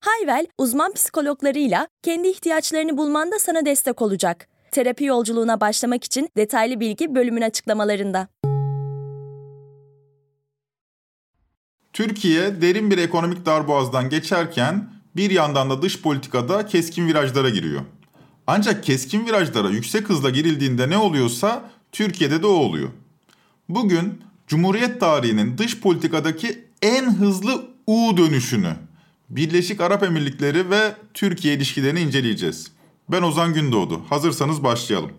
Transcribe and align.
Hayvel, 0.00 0.46
uzman 0.58 0.92
psikologlarıyla 0.92 1.88
kendi 2.02 2.28
ihtiyaçlarını 2.28 2.96
bulmanda 2.96 3.38
sana 3.38 3.66
destek 3.66 4.02
olacak. 4.02 4.48
Terapi 4.70 5.04
yolculuğuna 5.04 5.60
başlamak 5.60 6.04
için 6.04 6.28
detaylı 6.36 6.80
bilgi 6.80 7.14
bölümün 7.14 7.42
açıklamalarında. 7.42 8.28
Türkiye 11.92 12.60
derin 12.60 12.90
bir 12.90 12.98
ekonomik 12.98 13.46
darboğazdan 13.46 14.08
geçerken 14.08 14.90
bir 15.16 15.30
yandan 15.30 15.70
da 15.70 15.82
dış 15.82 16.02
politikada 16.02 16.66
keskin 16.66 17.06
virajlara 17.06 17.48
giriyor. 17.48 17.80
Ancak 18.46 18.84
keskin 18.84 19.26
virajlara 19.26 19.68
yüksek 19.68 20.08
hızla 20.08 20.30
girildiğinde 20.30 20.90
ne 20.90 20.98
oluyorsa 20.98 21.70
Türkiye'de 21.92 22.42
de 22.42 22.46
o 22.46 22.50
oluyor. 22.50 22.88
Bugün 23.68 24.22
Cumhuriyet 24.46 25.00
tarihinin 25.00 25.58
dış 25.58 25.80
politikadaki 25.80 26.64
en 26.82 27.14
hızlı 27.14 27.66
U 27.86 28.16
dönüşünü, 28.16 28.74
Birleşik 29.30 29.80
Arap 29.80 30.02
Emirlikleri 30.02 30.70
ve 30.70 30.94
Türkiye 31.14 31.54
ilişkilerini 31.54 32.00
inceleyeceğiz. 32.00 32.72
Ben 33.08 33.22
Ozan 33.22 33.54
Gündoğdu. 33.54 34.02
Hazırsanız 34.08 34.62
başlayalım. 34.62 35.10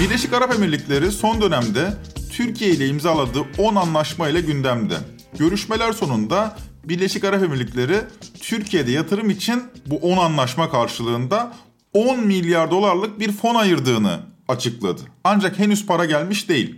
Birleşik 0.00 0.32
Arap 0.32 0.54
Emirlikleri 0.54 1.12
son 1.12 1.40
dönemde 1.40 1.94
Türkiye 2.32 2.70
ile 2.70 2.88
imzaladığı 2.88 3.42
10 3.58 3.74
anlaşma 3.74 4.28
ile 4.28 4.40
gündemde. 4.40 4.96
Görüşmeler 5.38 5.92
sonunda 5.92 6.56
Birleşik 6.84 7.24
Arap 7.24 7.42
Emirlikleri 7.42 8.00
Türkiye'de 8.40 8.90
yatırım 8.90 9.30
için 9.30 9.62
bu 9.86 9.96
10 9.96 10.16
anlaşma 10.16 10.70
karşılığında 10.70 11.56
10 11.92 12.26
milyar 12.26 12.70
dolarlık 12.70 13.20
bir 13.20 13.32
fon 13.32 13.54
ayırdığını 13.54 14.35
açıkladı. 14.48 15.00
Ancak 15.24 15.58
henüz 15.58 15.86
para 15.86 16.04
gelmiş 16.04 16.48
değil. 16.48 16.74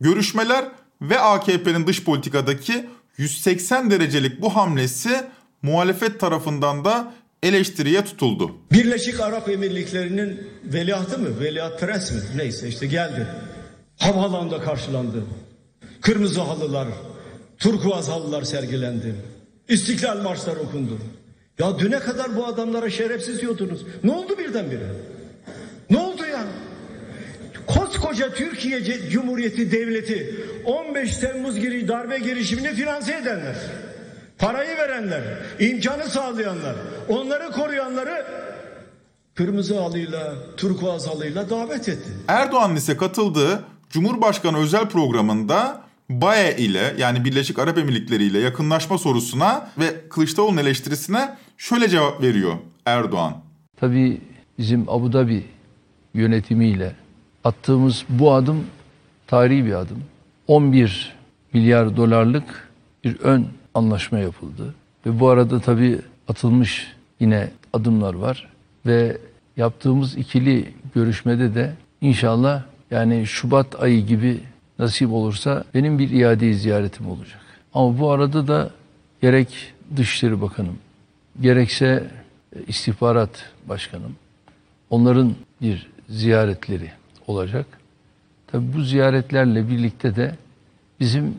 Görüşmeler 0.00 0.64
ve 1.02 1.20
AKP'nin 1.20 1.86
dış 1.86 2.04
politikadaki 2.04 2.86
180 3.16 3.90
derecelik 3.90 4.40
bu 4.40 4.56
hamlesi 4.56 5.24
muhalefet 5.62 6.20
tarafından 6.20 6.84
da 6.84 7.12
eleştiriye 7.42 8.04
tutuldu. 8.04 8.50
Birleşik 8.72 9.20
Arap 9.20 9.48
Emirlikleri'nin 9.48 10.48
veliahtı 10.64 11.18
mı, 11.18 11.40
veliaht 11.40 11.80
prens 11.80 12.12
mi 12.12 12.20
neyse 12.36 12.68
işte 12.68 12.86
geldi. 12.86 13.26
Havaalanında 13.98 14.60
karşılandı. 14.60 15.24
Kırmızı 16.00 16.40
halılar, 16.40 16.88
turkuaz 17.58 18.08
halılar 18.08 18.42
sergilendi. 18.42 19.14
İstiklal 19.68 20.22
marşları 20.22 20.60
okundu. 20.60 20.98
Ya 21.58 21.78
düne 21.78 21.98
kadar 21.98 22.36
bu 22.36 22.46
adamlara 22.46 22.90
şerefsiz 22.90 23.40
diyordunuz. 23.40 23.86
Ne 24.04 24.10
oldu 24.12 24.38
birdenbire? 24.38 24.86
Koskoca 27.66 28.34
Türkiye 28.34 28.82
Cumhuriyeti 29.10 29.72
Devleti 29.72 30.34
15 30.64 31.16
Temmuz 31.16 31.60
giri 31.60 31.88
darbe 31.88 32.18
girişimini 32.18 32.74
finanse 32.74 33.14
edenler. 33.14 33.56
Parayı 34.38 34.76
verenler, 34.76 35.22
imkanı 35.58 36.04
sağlayanlar, 36.04 36.76
onları 37.08 37.50
koruyanları 37.50 38.26
kırmızı 39.34 39.80
halıyla, 39.80 40.34
turkuaz 40.56 41.08
halıyla 41.08 41.50
davet 41.50 41.88
etti. 41.88 42.10
Erdoğan 42.28 42.76
ise 42.76 42.96
katıldığı 42.96 43.64
Cumhurbaşkanı 43.90 44.58
özel 44.58 44.88
programında 44.88 45.80
BAE 46.10 46.56
ile 46.56 46.94
yani 46.98 47.24
Birleşik 47.24 47.58
Arap 47.58 47.78
Emirlikleri 47.78 48.24
ile 48.24 48.38
yakınlaşma 48.38 48.98
sorusuna 48.98 49.70
ve 49.78 50.08
Kılıçdaroğlu'nun 50.08 50.60
eleştirisine 50.60 51.36
şöyle 51.58 51.88
cevap 51.88 52.22
veriyor 52.22 52.52
Erdoğan. 52.86 53.34
Tabii 53.76 54.20
bizim 54.58 54.88
Abu 54.88 55.12
Dhabi 55.12 55.44
yönetimiyle 56.14 57.03
attığımız 57.44 58.04
bu 58.08 58.32
adım 58.32 58.64
tarihi 59.26 59.66
bir 59.66 59.72
adım. 59.72 60.04
11 60.48 61.14
milyar 61.52 61.96
dolarlık 61.96 62.68
bir 63.04 63.20
ön 63.20 63.46
anlaşma 63.74 64.18
yapıldı. 64.18 64.74
Ve 65.06 65.20
bu 65.20 65.28
arada 65.28 65.60
tabii 65.60 65.98
atılmış 66.28 66.92
yine 67.20 67.50
adımlar 67.72 68.14
var. 68.14 68.48
Ve 68.86 69.18
yaptığımız 69.56 70.16
ikili 70.16 70.72
görüşmede 70.94 71.54
de 71.54 71.72
inşallah 72.00 72.62
yani 72.90 73.26
Şubat 73.26 73.82
ayı 73.82 74.06
gibi 74.06 74.40
nasip 74.78 75.12
olursa 75.12 75.64
benim 75.74 75.98
bir 75.98 76.10
iade 76.10 76.52
ziyaretim 76.52 77.08
olacak. 77.08 77.40
Ama 77.74 77.98
bu 77.98 78.10
arada 78.10 78.48
da 78.48 78.70
gerek 79.22 79.74
Dışişleri 79.96 80.40
Bakanım, 80.40 80.78
gerekse 81.40 82.10
istihbarat 82.66 83.30
başkanım, 83.68 84.16
onların 84.90 85.34
bir 85.62 85.86
ziyaretleri 86.08 86.90
olacak. 87.26 87.66
Tabi 88.46 88.64
bu 88.76 88.80
ziyaretlerle 88.80 89.68
birlikte 89.68 90.16
de 90.16 90.34
bizim 91.00 91.34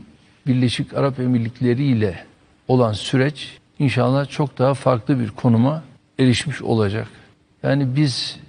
Birleşik 0.47 0.94
Arap 0.94 1.19
Emirlikleri 1.19 1.84
ile 1.84 2.25
olan 2.68 2.94
süreç 2.94 3.57
inşallah 3.79 4.29
çok 4.29 4.57
daha 4.57 4.73
farklı 4.73 5.19
bir 5.19 5.29
konuma 5.29 5.84
erişmiş 6.19 6.62
olacak. 6.62 7.07
Yani 7.63 7.96
biz 7.96 8.40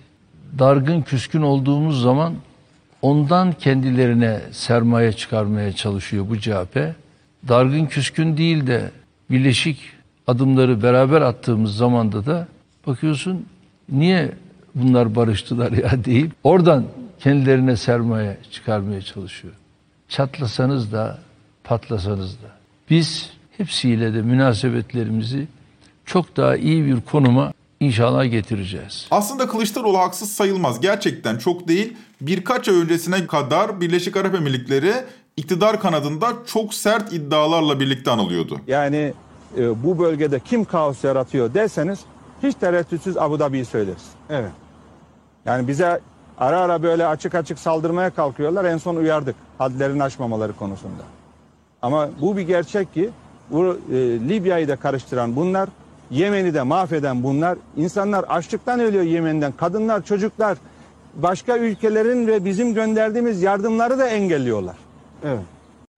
dargın 0.59 1.03
küskün 1.03 1.43
olduğumuz 1.43 2.03
zaman 2.03 2.35
ondan 3.03 3.53
kendilerine 3.53 4.41
sermaye 4.51 5.13
çıkarmaya 5.13 5.73
çalışıyor 5.73 6.27
bu 6.29 6.39
CHP. 6.39 6.95
Dargın 7.49 7.87
küskün 7.87 8.37
değil 8.37 8.67
de 8.67 8.91
birleşik 9.31 9.79
adımları 10.27 10.83
beraber 10.83 11.21
attığımız 11.21 11.77
zamanda 11.77 12.27
da 12.27 12.47
bakıyorsun 12.87 13.47
niye 13.89 14.33
bunlar 14.75 15.15
barıştılar 15.15 15.73
ya 15.73 15.91
deyip 16.05 16.33
oradan 16.45 16.85
kendilerine 17.21 17.77
sermaye 17.77 18.39
çıkarmaya 18.51 19.03
çalışıyor. 19.03 19.55
Çatlasanız 20.09 20.93
da 20.93 21.19
patlasanız 21.65 22.33
da. 22.33 22.49
Biz 22.91 23.31
hepsiyle 23.57 24.15
de 24.15 24.23
münasebetlerimizi 24.23 25.47
çok 26.05 26.37
daha 26.37 26.57
iyi 26.57 26.87
bir 26.87 27.01
konuma 27.01 27.53
inşallah 27.81 28.31
getireceğiz. 28.31 29.07
Aslında 29.11 29.49
Kılıçdaroğlu 29.49 29.99
haksız 29.99 30.33
sayılmaz. 30.33 30.81
Gerçekten 30.81 31.39
çok 31.39 31.69
değil. 31.69 31.97
Birkaç 32.21 32.69
ay 32.69 32.75
öncesine 32.75 33.27
kadar 33.27 33.81
Birleşik 33.81 34.17
Arap 34.17 34.35
Emirlikleri 34.35 34.93
iktidar 35.37 35.81
kanadında 35.81 36.33
çok 36.47 36.75
sert 36.75 37.13
iddialarla 37.13 37.81
birlikte 37.81 38.11
anılıyordu. 38.11 38.61
Yani 38.67 39.13
e, 39.59 39.83
bu 39.85 39.99
bölgede 39.99 40.41
kim 40.41 40.65
kaos 40.65 41.05
yaratıyor 41.05 41.55
derseniz 41.55 42.01
hiç 42.43 42.55
tereddütsüz 42.55 43.17
Abu 43.17 43.39
Dhabi'yi 43.39 43.65
söyleriz. 43.65 44.05
Evet. 44.31 44.51
Yani 45.45 45.69
bize 45.69 46.01
ara 46.39 46.61
ara 46.61 46.83
böyle 46.83 47.07
açık 47.07 47.35
açık 47.35 47.59
saldırmaya 47.59 48.11
kalkıyorlar. 48.11 48.65
En 48.65 48.77
son 48.77 48.97
uyardık 48.97 49.37
hadlerini 49.59 50.03
aşmamaları 50.03 50.53
konusunda. 50.53 51.03
Ama 51.83 52.09
bu 52.21 52.37
bir 52.37 52.43
gerçek 52.43 52.95
ki 52.95 53.11
bu 53.51 53.79
e, 53.93 53.95
Libya'yı 54.29 54.69
da 54.69 54.77
karıştıran 54.77 55.37
bunlar, 55.37 55.69
Yemen'i 56.11 56.55
de 56.55 56.63
mahveden 56.63 57.23
bunlar. 57.23 57.59
İnsanlar 57.77 58.25
açlıktan 58.29 58.81
ölüyor 58.81 59.05
Yemen'den. 59.05 59.53
Kadınlar, 59.53 60.05
çocuklar 60.05 60.59
başka 61.15 61.59
ülkelerin 61.59 62.27
ve 62.27 62.45
bizim 62.45 62.75
gönderdiğimiz 62.75 63.43
yardımları 63.43 63.99
da 63.99 64.09
engelliyorlar. 64.09 64.77
Evet. 65.25 65.41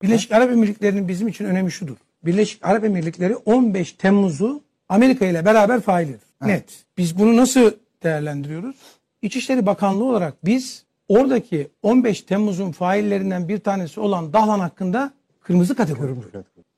Birleşik 0.02 0.32
Arap 0.32 0.50
Emirlikleri'nin 0.50 1.08
bizim 1.08 1.28
için 1.28 1.44
önemi 1.44 1.72
şudur. 1.72 1.96
Birleşik 2.24 2.66
Arap 2.66 2.84
Emirlikleri 2.84 3.36
15 3.36 3.92
Temmuz'u 3.92 4.62
Amerika 4.88 5.26
ile 5.26 5.44
beraber 5.44 5.80
faildir. 5.80 6.20
Net. 6.44 6.84
Biz 6.98 7.18
bunu 7.18 7.36
nasıl 7.36 7.70
değerlendiriyoruz? 8.02 8.76
İçişleri 9.22 9.66
Bakanlığı 9.66 10.04
olarak 10.04 10.44
biz 10.44 10.84
oradaki 11.08 11.68
15 11.82 12.22
Temmuz'un 12.22 12.72
faillerinden 12.72 13.48
bir 13.48 13.58
tanesi 13.58 14.00
olan 14.00 14.32
Dahlan 14.32 14.60
hakkında 14.60 15.12
kırmızı 15.40 15.74
kategori. 15.74 16.10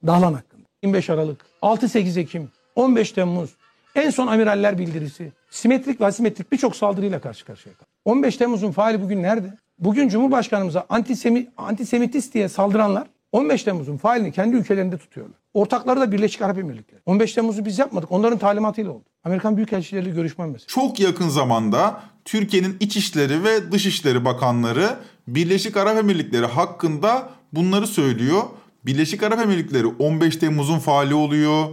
Dahlan 0.06 0.32
hakkında. 0.34 0.62
25 0.82 1.10
Aralık, 1.10 1.46
6-8 1.62 2.20
Ekim, 2.20 2.48
15 2.74 3.12
Temmuz, 3.12 3.50
en 3.94 4.10
son 4.10 4.26
amiraller 4.26 4.78
bildirisi, 4.78 5.32
simetrik 5.50 6.00
ve 6.00 6.06
asimetrik 6.06 6.52
birçok 6.52 6.76
saldırıyla 6.76 7.20
karşı 7.20 7.44
karşıya 7.44 7.74
kaldı. 7.74 7.88
15 8.04 8.36
Temmuz'un 8.36 8.70
faili 8.70 9.02
bugün 9.02 9.22
nerede? 9.22 9.58
Bugün 9.78 10.08
Cumhurbaşkanımıza 10.08 10.86
antisemi, 10.88 11.46
antisemitist 11.56 12.34
diye 12.34 12.48
saldıranlar 12.48 13.06
15 13.32 13.62
Temmuz'un 13.62 13.96
failini 13.96 14.32
kendi 14.32 14.56
ülkelerinde 14.56 14.98
tutuyorlar. 14.98 15.36
Ortakları 15.54 16.00
da 16.00 16.12
Birleşik 16.12 16.42
Arap 16.42 16.58
Emirlikleri. 16.58 17.00
15 17.06 17.32
Temmuz'u 17.32 17.64
biz 17.64 17.78
yapmadık. 17.78 18.12
Onların 18.12 18.38
talimatıyla 18.38 18.90
oldu. 18.90 19.04
Amerikan 19.24 19.56
Büyükelçileriyle 19.56 20.10
görüşmem 20.10 20.50
mesela. 20.50 20.66
Çok 20.66 21.00
yakın 21.00 21.28
zamanda 21.28 22.02
Türkiye'nin 22.24 22.76
İçişleri 22.80 23.44
ve 23.44 23.72
Dışişleri 23.72 24.24
Bakanları 24.24 24.96
Birleşik 25.28 25.76
Arap 25.76 25.98
Emirlikleri 25.98 26.46
hakkında 26.46 27.28
bunları 27.52 27.86
söylüyor. 27.86 28.42
Birleşik 28.86 29.22
Arap 29.22 29.40
Emirlikleri 29.40 29.86
15 29.86 30.36
Temmuz'un 30.36 30.78
faali 30.78 31.14
oluyor. 31.14 31.64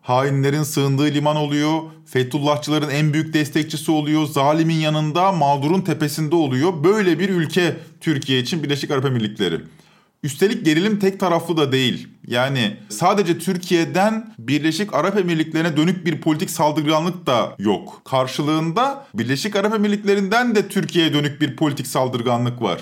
Hainlerin 0.00 0.62
sığındığı 0.62 1.06
liman 1.06 1.36
oluyor. 1.36 1.80
Fethullahçıların 2.06 2.90
en 2.90 3.12
büyük 3.12 3.34
destekçisi 3.34 3.90
oluyor. 3.90 4.26
Zalimin 4.26 4.74
yanında 4.74 5.32
mağdurun 5.32 5.80
tepesinde 5.80 6.34
oluyor. 6.34 6.84
Böyle 6.84 7.18
bir 7.18 7.28
ülke 7.28 7.76
Türkiye 8.00 8.40
için 8.40 8.62
Birleşik 8.62 8.90
Arap 8.90 9.04
Emirlikleri. 9.04 9.60
Üstelik 10.24 10.64
gerilim 10.64 10.98
tek 10.98 11.20
taraflı 11.20 11.56
da 11.56 11.72
değil. 11.72 12.08
Yani 12.26 12.76
sadece 12.88 13.38
Türkiye'den 13.38 14.34
Birleşik 14.38 14.94
Arap 14.94 15.18
Emirlikleri'ne 15.18 15.76
dönük 15.76 16.06
bir 16.06 16.20
politik 16.20 16.50
saldırganlık 16.50 17.26
da 17.26 17.56
yok. 17.58 18.02
Karşılığında 18.04 19.06
Birleşik 19.14 19.56
Arap 19.56 19.74
Emirlikleri'nden 19.74 20.54
de 20.54 20.68
Türkiye'ye 20.68 21.12
dönük 21.12 21.40
bir 21.40 21.56
politik 21.56 21.86
saldırganlık 21.86 22.62
var. 22.62 22.80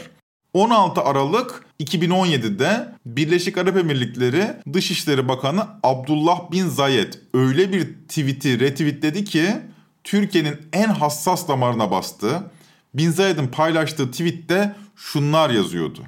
16 0.55 1.01
Aralık 1.01 1.65
2017'de 1.81 2.89
Birleşik 3.07 3.59
Arap 3.59 3.77
Emirlikleri 3.77 4.47
Dışişleri 4.73 5.29
Bakanı 5.29 5.67
Abdullah 5.83 6.53
bin 6.53 6.69
Zayed 6.69 7.13
öyle 7.35 7.73
bir 7.73 7.85
tweet'i 8.09 8.61
retweetledi 8.61 9.25
ki 9.25 9.47
Türkiye'nin 10.05 10.57
en 10.73 10.89
hassas 10.89 11.49
damarına 11.49 11.91
bastı. 11.91 12.43
Bin 12.95 13.11
Zayed'in 13.11 13.47
paylaştığı 13.47 14.11
tweette 14.11 14.75
şunlar 14.97 15.51
yazıyordu. 15.51 16.01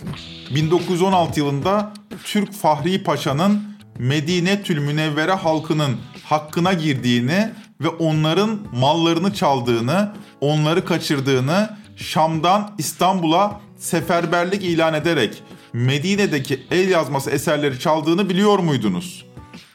1916 0.54 1.40
yılında 1.40 1.92
Türk 2.24 2.52
Fahri 2.52 3.02
Paşa'nın 3.02 3.62
Medine 3.98 4.62
Tül 4.62 4.78
Münevvere 4.78 5.32
halkının 5.32 5.96
hakkına 6.24 6.72
girdiğini 6.72 7.50
ve 7.80 7.88
onların 7.88 8.58
mallarını 8.72 9.34
çaldığını, 9.34 10.12
onları 10.40 10.84
kaçırdığını, 10.84 11.76
Şam'dan 11.96 12.74
İstanbul'a 12.78 13.60
seferberlik 13.76 14.64
ilan 14.64 14.94
ederek 14.94 15.42
Medine'deki 15.72 16.66
el 16.70 16.88
yazması 16.88 17.30
eserleri 17.30 17.78
çaldığını 17.78 18.28
biliyor 18.28 18.58
muydunuz? 18.58 19.26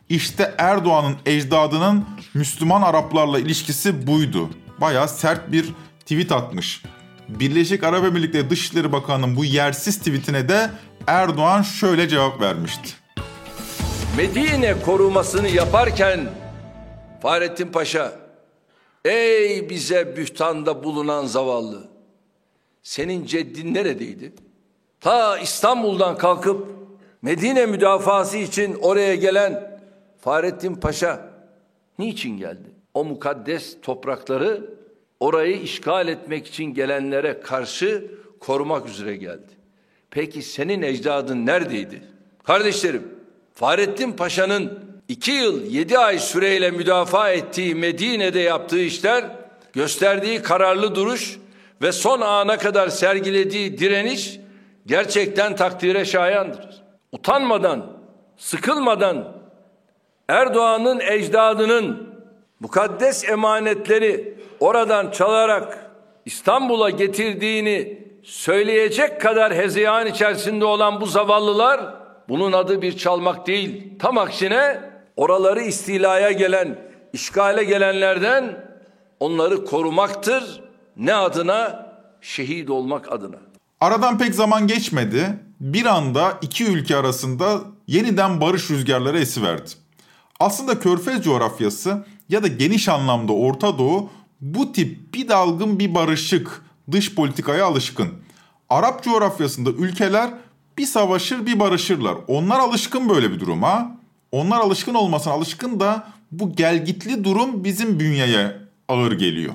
İşte 0.09 0.55
Erdoğan'ın 0.57 1.15
ecdadının 1.25 2.05
Müslüman 2.33 2.81
Araplarla 2.81 3.39
ilişkisi 3.39 4.07
buydu. 4.07 4.49
Baya 4.81 5.07
sert 5.07 5.51
bir 5.51 5.65
tweet 5.99 6.31
atmış. 6.31 6.83
Birleşik 7.29 7.83
Arap 7.83 8.05
Emirlikleri 8.05 8.49
Dışişleri 8.49 8.91
Bakanı'nın 8.91 9.35
bu 9.35 9.45
yersiz 9.45 9.97
tweetine 9.97 10.49
de 10.49 10.69
Erdoğan 11.07 11.61
şöyle 11.61 12.07
cevap 12.07 12.41
vermişti. 12.41 12.89
Medine 14.17 14.75
korumasını 14.85 15.47
yaparken 15.47 16.29
Fahrettin 17.21 17.67
Paşa 17.67 18.11
ey 19.05 19.69
bize 19.69 20.17
bühtanda 20.17 20.83
bulunan 20.83 21.25
zavallı 21.25 21.87
senin 22.83 23.25
ceddin 23.25 23.73
neredeydi? 23.73 24.33
Ta 25.01 25.37
İstanbul'dan 25.39 26.17
kalkıp 26.17 26.67
Medine 27.21 27.65
müdafası 27.65 28.37
için 28.37 28.77
oraya 28.81 29.15
gelen 29.15 29.79
Fahrettin 30.21 30.75
Paşa 30.75 31.29
niçin 31.99 32.37
geldi? 32.37 32.69
O 32.93 33.05
mukaddes 33.05 33.77
toprakları 33.81 34.78
orayı 35.19 35.61
işgal 35.61 36.07
etmek 36.07 36.47
için 36.47 36.63
gelenlere 36.63 37.39
karşı 37.39 38.11
korumak 38.39 38.89
üzere 38.89 39.15
geldi. 39.15 39.59
Peki 40.11 40.41
senin 40.41 40.81
ecdadın 40.81 41.45
neredeydi? 41.45 42.01
Kardeşlerim, 42.43 43.07
Fahrettin 43.53 44.11
Paşa'nın 44.11 44.79
iki 45.07 45.31
yıl 45.31 45.65
yedi 45.65 45.97
ay 45.97 46.19
süreyle 46.19 46.71
müdafaa 46.71 47.29
ettiği 47.31 47.75
Medine'de 47.75 48.39
yaptığı 48.39 48.79
işler, 48.79 49.25
gösterdiği 49.73 50.41
kararlı 50.41 50.95
duruş 50.95 51.37
ve 51.81 51.91
son 51.91 52.21
ana 52.21 52.57
kadar 52.57 52.87
sergilediği 52.89 53.77
direniş 53.77 54.39
gerçekten 54.85 55.55
takdire 55.55 56.05
şayandır. 56.05 56.83
Utanmadan, 57.11 57.97
sıkılmadan 58.37 59.39
Erdoğan'ın 60.27 60.99
ecdadının 60.99 62.09
mukaddes 62.59 63.29
emanetleri 63.29 64.33
oradan 64.59 65.11
çalarak 65.11 65.91
İstanbul'a 66.25 66.89
getirdiğini 66.89 68.07
söyleyecek 68.23 69.21
kadar 69.21 69.55
hezeyan 69.55 70.07
içerisinde 70.07 70.65
olan 70.65 71.01
bu 71.01 71.05
zavallılar 71.05 71.95
bunun 72.29 72.51
adı 72.51 72.81
bir 72.81 72.97
çalmak 72.97 73.47
değil. 73.47 73.93
Tam 73.99 74.17
aksine 74.17 74.81
oraları 75.15 75.61
istilaya 75.61 76.31
gelen, 76.31 76.79
işgale 77.13 77.63
gelenlerden 77.63 78.65
onları 79.19 79.65
korumaktır. 79.65 80.61
Ne 80.97 81.13
adına? 81.13 81.89
Şehit 82.21 82.69
olmak 82.69 83.11
adına. 83.11 83.35
Aradan 83.81 84.17
pek 84.17 84.35
zaman 84.35 84.67
geçmedi. 84.67 85.39
Bir 85.59 85.85
anda 85.85 86.33
iki 86.41 86.65
ülke 86.65 86.95
arasında 86.95 87.59
yeniden 87.87 88.41
barış 88.41 88.69
rüzgarları 88.69 89.19
esiverdi. 89.19 89.69
Aslında 90.39 90.79
Körfez 90.79 91.23
coğrafyası 91.23 92.05
ya 92.29 92.43
da 92.43 92.47
geniş 92.47 92.89
anlamda 92.89 93.33
Orta 93.33 93.77
Doğu 93.77 94.09
bu 94.41 94.71
tip 94.71 95.13
bir 95.13 95.27
dalgın 95.27 95.79
bir 95.79 95.95
barışık 95.95 96.61
dış 96.91 97.15
politikaya 97.15 97.65
alışkın. 97.65 98.09
Arap 98.69 99.03
coğrafyasında 99.03 99.69
ülkeler 99.71 100.29
bir 100.77 100.85
savaşır 100.85 101.45
bir 101.45 101.59
barışırlar. 101.59 102.15
Onlar 102.27 102.59
alışkın 102.59 103.09
böyle 103.09 103.31
bir 103.31 103.39
duruma. 103.39 103.97
Onlar 104.31 104.59
alışkın 104.59 104.93
olmasına 104.93 105.33
alışkın 105.33 105.79
da 105.79 106.07
bu 106.31 106.55
gelgitli 106.55 107.23
durum 107.23 107.63
bizim 107.63 107.99
bünyeye 107.99 108.57
ağır 108.87 109.11
geliyor. 109.11 109.53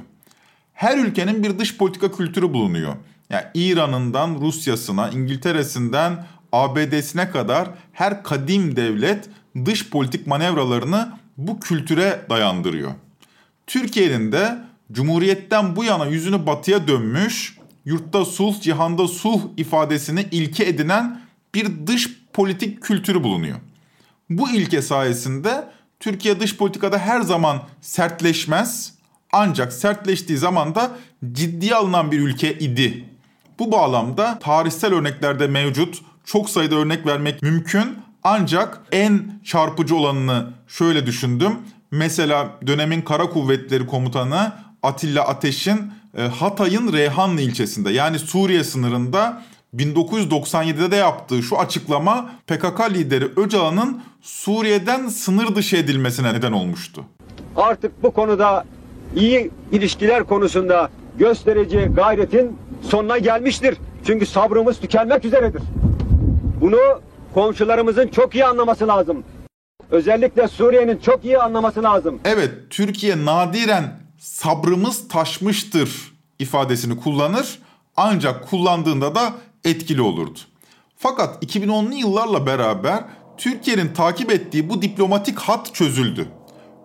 Her 0.73 0.99
ülkenin 0.99 1.43
bir 1.43 1.59
dış 1.59 1.77
politika 1.77 2.13
kültürü 2.13 2.53
bulunuyor. 2.53 2.95
Yani 3.31 3.45
İran'ından 3.55 4.41
Rusya'sına, 4.41 5.09
İngiltere'sinden 5.09 6.27
ABD'sine 6.53 7.31
kadar 7.31 7.69
her 7.93 8.23
kadim 8.23 8.77
devlet 8.77 9.29
dış 9.65 9.91
politik 9.91 10.27
manevralarını 10.27 11.13
bu 11.39 11.61
kültüre 11.61 12.27
dayandırıyor. 12.31 12.93
Türkiye'nin 13.67 14.33
de 14.33 14.59
Cumhuriyet'ten 14.93 15.77
bu 15.77 15.85
yana 15.85 16.07
yüzünü 16.07 16.47
batıya 16.47 16.89
dönmüş, 16.89 17.59
yurtta 17.85 18.25
sulh, 18.25 18.61
cihanda 18.61 19.09
sulh 19.09 19.41
ifadesini 19.57 20.27
ilke 20.31 20.65
edinen 20.65 21.21
bir 21.55 21.87
dış 21.87 22.11
politik 22.33 22.83
kültürü 22.83 23.23
bulunuyor. 23.23 23.57
Bu 24.31 24.51
ilke 24.51 24.83
sayesinde 24.83 25.69
Türkiye 26.01 26.41
dış 26.41 26.57
politikada 26.57 26.99
her 26.99 27.21
zaman 27.21 27.63
sertleşmez 27.81 28.95
ancak 29.33 29.73
sertleştiği 29.73 30.39
zaman 30.39 30.75
da 30.75 30.91
ciddiye 31.33 31.75
alınan 31.75 32.13
bir 32.13 32.21
ülke 32.21 32.59
idi. 32.59 33.05
Bu 33.59 33.73
bağlamda 33.73 34.39
tarihsel 34.39 34.95
örneklerde 34.95 35.47
mevcut 35.47 36.03
çok 36.25 36.51
sayıda 36.51 36.75
örnek 36.75 37.07
vermek 37.07 37.43
mümkün 37.43 37.99
ancak 38.25 38.81
en 38.93 39.23
çarpıcı 39.45 39.97
olanını 39.97 40.47
şöyle 40.69 41.07
düşündüm. 41.07 41.53
Mesela 41.91 42.51
dönemin 42.67 43.03
Kara 43.03 43.31
Kuvvetleri 43.31 43.87
Komutanı 43.87 44.53
Atilla 44.83 45.29
Ateş'in 45.29 45.93
e, 46.17 46.23
Hatay'ın 46.23 46.93
Reyhanlı 46.93 47.41
ilçesinde 47.41 47.91
yani 47.91 48.19
Suriye 48.19 48.65
sınırında 48.65 49.43
1997'de 49.77 50.91
de 50.91 50.97
yaptığı 50.97 51.43
şu 51.43 51.59
açıklama 51.59 52.31
PKK 52.47 52.91
lideri 52.91 53.29
Öcalan'ın 53.37 54.03
Suriye'den 54.23 55.09
sınır 55.09 55.55
dışı 55.55 55.77
edilmesine 55.77 56.35
neden 56.35 56.53
olmuştu. 56.53 57.05
Artık 57.57 58.03
bu 58.03 58.11
konuda 58.11 58.65
iyi 59.17 59.51
ilişkiler 59.73 60.25
konusunda 60.25 60.91
göstereceği 61.19 61.87
gayretin 61.87 62.59
sonuna 62.83 63.19
gelmiştir. 63.19 63.77
Çünkü 64.07 64.27
sabrımız 64.27 64.81
tükenmek 64.81 65.25
üzeredir. 65.25 65.63
Bunu 66.61 67.01
komşularımızın 67.35 68.09
çok 68.09 68.35
iyi 68.35 68.45
anlaması 68.45 68.89
lazım. 68.89 69.25
Özellikle 69.91 70.49
Suriye'nin 70.49 70.99
çok 70.99 71.25
iyi 71.25 71.39
anlaması 71.39 71.83
lazım. 71.83 72.21
Evet, 72.25 72.51
Türkiye 72.71 73.25
nadiren 73.25 74.01
sabrımız 74.19 75.09
taşmıştır 75.09 76.13
ifadesini 76.39 77.01
kullanır 77.01 77.59
ancak 77.97 78.51
kullandığında 78.51 79.15
da 79.15 79.33
etkili 79.65 80.03
olurdu. 80.03 80.39
Fakat 80.97 81.45
2010'lu 81.45 81.95
yıllarla 81.95 82.47
beraber 82.47 83.05
Türkiye'nin 83.39 83.89
takip 83.95 84.33
ettiği 84.33 84.71
bu 84.71 84.83
diplomatik 84.83 85.39
hat 85.39 85.75
çözüldü. 85.75 86.29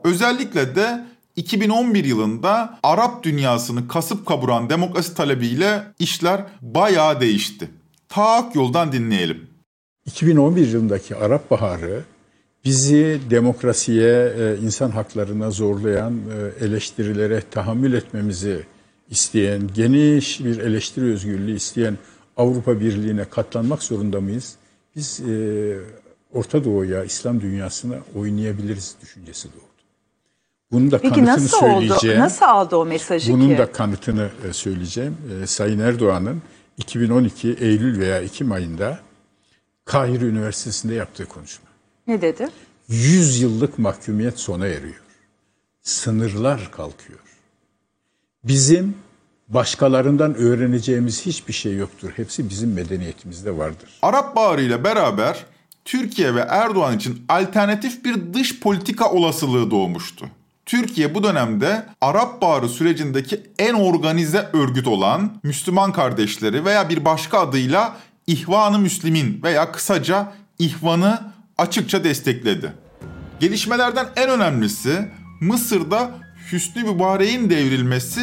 Özellikle 0.04 0.76
de 0.76 1.06
2011 1.36 2.06
yılında 2.06 2.80
Arap 2.84 3.24
dünyasını 3.24 3.88
kasıp 3.88 4.26
kaburan 4.26 4.70
demokrasi 4.70 5.16
talebiyle 5.16 5.84
işler 6.00 6.42
bayağı 6.62 7.22
değişti. 7.22 7.70
Tak 8.10 8.56
yoldan 8.56 8.92
dinleyelim. 8.92 9.49
2011 10.10 10.68
yılındaki 10.68 11.16
Arap 11.16 11.52
Baharı 11.52 12.04
bizi 12.66 13.20
demokrasiye, 13.30 14.34
e, 14.40 14.58
insan 14.64 14.90
haklarına 14.90 15.52
zorlayan 15.52 16.14
e, 16.14 16.66
eleştirilere 16.66 17.42
tahammül 17.52 17.94
etmemizi 17.94 18.64
isteyen, 19.10 19.62
geniş 19.76 20.40
bir 20.46 20.58
eleştiri 20.58 21.06
özgürlüğü 21.06 21.56
isteyen 21.56 21.98
Avrupa 22.38 22.80
Birliği'ne 22.80 23.26
katlanmak 23.26 23.84
zorunda 23.84 24.22
mıyız? 24.22 24.56
Biz 24.96 25.20
e, 25.20 25.78
Orta 26.34 26.64
Doğu'ya, 26.64 27.04
İslam 27.04 27.42
dünyasına 27.42 27.96
oynayabiliriz 28.16 28.96
düşüncesi 29.02 29.48
doğdu. 29.48 29.64
Bunun 30.72 30.92
da 30.92 30.98
Peki 30.98 31.16
kanıtını 31.16 31.36
nasıl 31.36 31.58
söyleyeceğim. 31.60 32.18
oldu? 32.18 32.26
Nasıl 32.26 32.46
aldı 32.46 32.76
o 32.76 32.86
mesajı 32.86 33.34
Bunun 33.34 33.50
ki? 33.50 33.58
da 33.58 33.72
kanıtını 33.72 34.30
söyleyeceğim. 34.52 35.18
Sayın 35.46 35.80
Erdoğan'ın 35.80 36.42
2012 36.78 37.50
Eylül 37.50 38.00
veya 38.00 38.20
Ekim 38.20 38.52
ayında 38.52 39.00
Kahire 39.90 40.26
Üniversitesi'nde 40.26 40.94
yaptığı 40.94 41.26
konuşma. 41.26 41.70
Ne 42.08 42.22
dedi? 42.22 42.50
100 42.88 43.42
yıllık 43.42 43.80
mahkumiyet 43.80 44.40
sona 44.40 44.68
eriyor. 44.68 45.02
Sınırlar 45.82 46.72
kalkıyor. 46.72 47.20
Bizim 48.44 48.96
başkalarından 49.48 50.36
öğreneceğimiz 50.36 51.26
hiçbir 51.26 51.54
şey 51.54 51.76
yoktur. 51.76 52.12
Hepsi 52.16 52.50
bizim 52.50 52.74
medeniyetimizde 52.74 53.58
vardır. 53.58 53.90
Arap 54.02 54.36
Baharı 54.36 54.62
ile 54.62 54.84
beraber 54.84 55.46
Türkiye 55.86 56.36
ve 56.36 56.40
Erdoğan 56.40 56.98
için 56.98 57.26
alternatif 57.30 58.06
bir 58.06 58.34
dış 58.34 58.60
politika 58.60 59.12
olasılığı 59.12 59.72
doğmuştu. 59.72 60.26
Türkiye 60.66 61.16
bu 61.16 61.24
dönemde 61.24 61.86
Arap 62.02 62.42
Baharı 62.42 62.70
sürecindeki 62.70 63.42
en 63.60 63.74
organize 63.74 64.50
örgüt 64.54 64.88
olan 64.88 65.40
Müslüman 65.44 65.94
kardeşleri 65.94 66.66
veya 66.66 66.90
bir 66.90 67.06
başka 67.06 67.40
adıyla 67.40 67.98
İhvan-ı 68.30 68.80
Müslimin 68.80 69.44
veya 69.44 69.72
kısaca 69.72 70.32
İhvan'ı 70.60 71.34
açıkça 71.58 72.04
destekledi. 72.04 72.74
Gelişmelerden 73.40 74.08
en 74.16 74.30
önemlisi 74.30 75.10
Mısır'da 75.42 76.12
Hüsnü 76.52 76.84
Mübarek'in 76.84 77.50
devrilmesi 77.50 78.22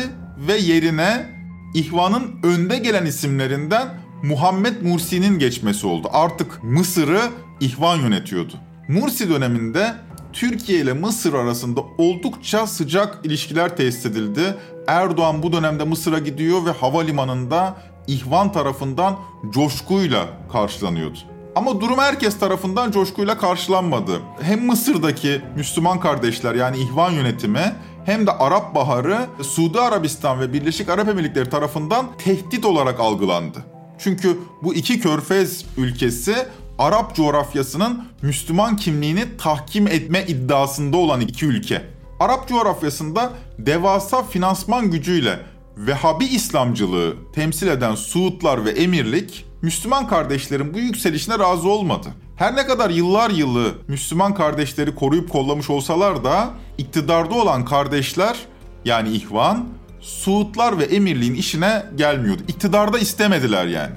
ve 0.49 0.57
yerine 0.57 1.27
İhvan'ın 1.75 2.41
önde 2.43 2.79
gelen 2.79 3.07
isimlerinden 3.07 3.89
Muhammed 4.23 4.83
Mursi'nin 4.83 5.39
geçmesi 5.39 5.87
oldu. 5.87 6.09
Artık 6.13 6.63
Mısır'ı 6.63 7.21
İhvan 7.61 7.97
yönetiyordu. 7.97 8.53
Mursi 8.89 9.31
döneminde 9.31 9.95
Türkiye 10.33 10.81
ile 10.81 10.93
Mısır 10.93 11.35
arasında 11.35 11.81
oldukça 11.99 12.67
sıcak 12.67 13.27
ilişkiler 13.27 13.77
tesis 13.77 14.07
edildi. 14.07 14.55
Erdoğan 14.87 15.43
bu 15.43 15.53
dönemde 15.53 15.85
Mısır'a 15.85 16.19
gidiyor 16.19 16.67
ve 16.67 16.71
havalimanında 16.71 17.77
İhvan 18.07 18.53
tarafından 18.53 19.17
coşkuyla 19.51 20.27
karşılanıyordu. 20.53 21.19
Ama 21.57 21.81
durum 21.81 21.99
herkes 21.99 22.39
tarafından 22.39 22.91
coşkuyla 22.91 23.39
karşılanmadı. 23.39 24.21
Hem 24.41 24.67
Mısır'daki 24.67 25.41
Müslüman 25.57 26.01
kardeşler 26.01 26.55
yani 26.55 26.79
İhvan 26.79 27.11
yönetimi 27.11 27.73
hem 28.05 28.27
de 28.27 28.33
Arap 28.33 28.75
Baharı 28.75 29.27
Suudi 29.43 29.81
Arabistan 29.81 30.41
ve 30.41 30.53
Birleşik 30.53 30.89
Arap 30.89 31.09
Emirlikleri 31.09 31.51
tarafından 31.51 32.07
tehdit 32.19 32.65
olarak 32.65 33.01
algılandı. 33.01 33.59
Çünkü 33.99 34.39
bu 34.63 34.75
iki 34.75 35.01
körfez 35.01 35.65
ülkesi 35.77 36.35
Arap 36.79 37.15
coğrafyasının 37.15 38.05
Müslüman 38.23 38.77
kimliğini 38.77 39.37
tahkim 39.39 39.87
etme 39.87 40.25
iddiasında 40.29 40.97
olan 40.97 41.21
iki 41.21 41.47
ülke. 41.47 41.83
Arap 42.21 42.49
coğrafyasında 42.49 43.33
devasa 43.59 44.23
finansman 44.23 44.91
gücüyle 44.91 45.39
Vehhabi 45.77 46.25
İslamcılığı 46.25 47.15
temsil 47.33 47.69
eden 47.69 47.95
Suudlar 47.95 48.65
ve 48.65 48.71
Emirlik, 48.71 49.47
Müslüman 49.63 50.09
kardeşlerin 50.09 50.75
bu 50.75 50.79
yükselişine 50.79 51.39
razı 51.39 51.69
olmadı. 51.69 52.09
Her 52.37 52.57
ne 52.57 52.67
kadar 52.67 52.91
yıllar 52.91 53.31
yılı 53.31 53.75
Müslüman 53.89 54.35
kardeşleri 54.35 54.95
koruyup 54.95 55.31
kollamış 55.31 55.71
olsalar 55.71 56.25
da 56.25 56.51
iktidarda 56.79 57.35
olan 57.35 57.65
kardeşler 57.65 58.37
yani 58.85 59.09
İhvan, 59.09 59.69
Suudlar 60.01 60.79
ve 60.79 60.85
Emirliğin 60.85 61.35
işine 61.35 61.87
gelmiyordu. 61.97 62.43
İktidarda 62.49 62.99
istemediler 62.99 63.67
yani. 63.67 63.95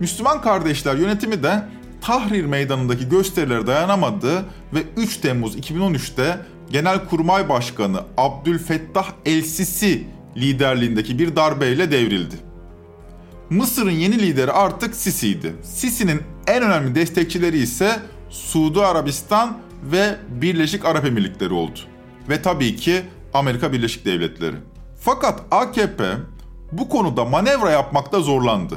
Müslüman 0.00 0.42
kardeşler 0.42 0.96
yönetimi 0.96 1.42
de 1.42 1.62
Tahrir 2.00 2.44
Meydanı'ndaki 2.44 3.08
gösterilere 3.08 3.66
dayanamadı 3.66 4.44
ve 4.74 4.82
3 4.96 5.16
Temmuz 5.16 5.56
2013'te 5.56 6.38
Genelkurmay 6.70 7.48
Başkanı 7.48 8.00
Abdülfettah 8.16 9.10
El-Sisi 9.26 10.06
liderliğindeki 10.36 11.18
bir 11.18 11.36
darbeyle 11.36 11.90
devrildi. 11.90 12.34
Mısır'ın 13.50 13.90
yeni 13.90 14.18
lideri 14.18 14.52
artık 14.52 14.96
Sisi'ydi. 14.96 15.54
Sisi'nin 15.62 16.22
en 16.46 16.62
önemli 16.62 16.94
destekçileri 16.94 17.58
ise 17.58 18.00
Suudi 18.30 18.80
Arabistan 18.80 19.58
ve 19.92 20.16
Birleşik 20.28 20.84
Arap 20.84 21.04
Emirlikleri 21.04 21.52
oldu. 21.54 21.78
Ve 22.28 22.42
tabii 22.42 22.76
ki 22.76 23.02
Amerika 23.34 23.72
Birleşik 23.72 24.04
Devletleri. 24.04 24.56
Fakat 25.00 25.40
AKP 25.50 26.04
bu 26.72 26.88
konuda 26.88 27.24
manevra 27.24 27.70
yapmakta 27.70 28.20
zorlandı. 28.20 28.76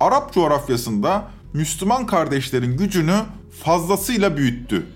Arap 0.00 0.32
coğrafyasında 0.32 1.30
Müslüman 1.52 2.06
kardeşlerin 2.06 2.76
gücünü 2.76 3.16
fazlasıyla 3.64 4.36
büyüttü. 4.36 4.86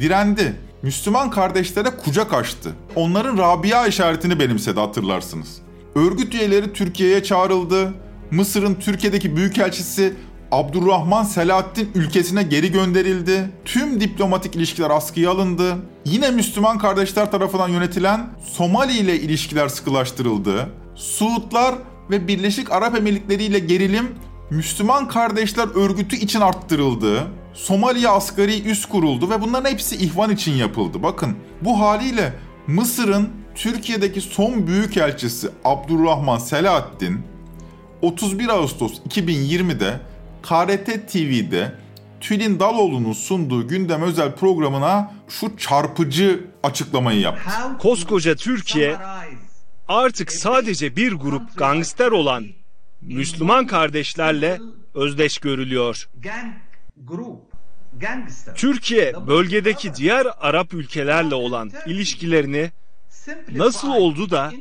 Direndi. 0.00 0.56
Müslüman 0.86 1.30
kardeşlere 1.30 1.90
kucak 1.90 2.34
açtı. 2.34 2.72
Onların 2.96 3.38
Rabia 3.38 3.86
işaretini 3.86 4.40
benimsedi 4.40 4.80
hatırlarsınız. 4.80 5.58
Örgüt 5.94 6.34
üyeleri 6.34 6.72
Türkiye'ye 6.72 7.22
çağrıldı. 7.22 7.94
Mısır'ın 8.30 8.74
Türkiye'deki 8.74 9.36
büyükelçisi 9.36 10.14
Abdurrahman 10.52 11.24
Selahattin 11.24 11.90
ülkesine 11.94 12.42
geri 12.42 12.72
gönderildi. 12.72 13.50
Tüm 13.64 14.00
diplomatik 14.00 14.56
ilişkiler 14.56 14.90
askıya 14.90 15.30
alındı. 15.30 15.76
Yine 16.04 16.30
Müslüman 16.30 16.78
kardeşler 16.78 17.30
tarafından 17.30 17.68
yönetilen 17.68 18.30
Somali 18.52 18.92
ile 18.98 19.20
ilişkiler 19.20 19.68
sıkılaştırıldı. 19.68 20.68
Suudlar 20.94 21.74
ve 22.10 22.28
Birleşik 22.28 22.72
Arap 22.72 22.96
Emirlikleri 22.96 23.44
ile 23.44 23.58
gerilim 23.58 24.08
Müslüman 24.50 25.08
Kardeşler 25.08 25.68
Örgütü 25.74 26.16
için 26.16 26.40
arttırıldı. 26.40 27.26
Somali'ye 27.56 28.08
asgari 28.08 28.62
üs 28.70 28.84
kuruldu 28.84 29.30
ve 29.30 29.40
bunların 29.40 29.70
hepsi 29.70 29.96
ihvan 29.96 30.30
için 30.30 30.52
yapıldı. 30.52 31.02
Bakın 31.02 31.36
bu 31.60 31.80
haliyle 31.80 32.32
Mısır'ın 32.66 33.30
Türkiye'deki 33.54 34.20
son 34.20 34.66
büyükelçisi 34.66 35.48
Abdurrahman 35.64 36.38
Selahattin 36.38 37.22
31 38.02 38.48
Ağustos 38.48 38.92
2020'de 39.08 40.00
KRT 40.42 41.12
TV'de 41.12 41.72
Tülin 42.20 42.60
Daloğlu'nun 42.60 43.12
sunduğu 43.12 43.68
gündem 43.68 44.02
özel 44.02 44.32
programına 44.34 45.14
şu 45.28 45.56
çarpıcı 45.56 46.44
açıklamayı 46.62 47.20
yaptı. 47.20 47.50
Koskoca 47.78 48.36
Türkiye 48.36 48.96
artık 49.88 50.32
sadece 50.32 50.96
bir 50.96 51.12
grup 51.12 51.56
gangster 51.56 52.10
olan 52.10 52.44
Müslüman 53.02 53.66
kardeşlerle 53.66 54.58
özdeş 54.94 55.38
görülüyor. 55.38 56.08
Türkiye 58.56 59.26
bölgedeki 59.26 59.94
diğer 59.94 60.26
Arap 60.40 60.74
ülkelerle 60.74 61.34
olan 61.34 61.72
ilişkilerini 61.86 62.70
nasıl 63.52 63.88
oldu 63.88 64.30
da 64.30 64.52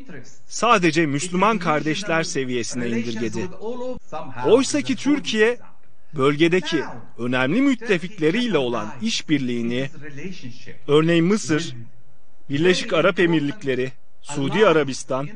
sadece 0.47 1.05
Müslüman 1.05 1.59
kardeşler 1.59 2.23
seviyesine 2.23 2.89
indirgedi. 2.89 3.47
Oysa 4.45 4.81
ki 4.81 4.95
Türkiye 4.95 5.57
bölgedeki 6.13 6.83
önemli 7.17 7.61
müttefikleriyle 7.61 8.57
olan 8.57 8.93
işbirliğini 9.01 9.89
örneğin 10.87 11.25
Mısır, 11.25 11.75
Birleşik 12.49 12.93
Arap 12.93 13.19
Emirlikleri, 13.19 13.91
Suudi 14.21 14.67
Arabistan, 14.67 15.29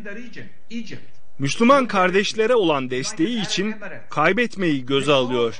Müslüman 1.39 1.87
kardeşlere 1.87 2.55
olan 2.55 2.89
desteği 2.89 3.41
için 3.41 3.75
kaybetmeyi 4.09 4.85
göze 4.85 5.11
alıyor. 5.11 5.59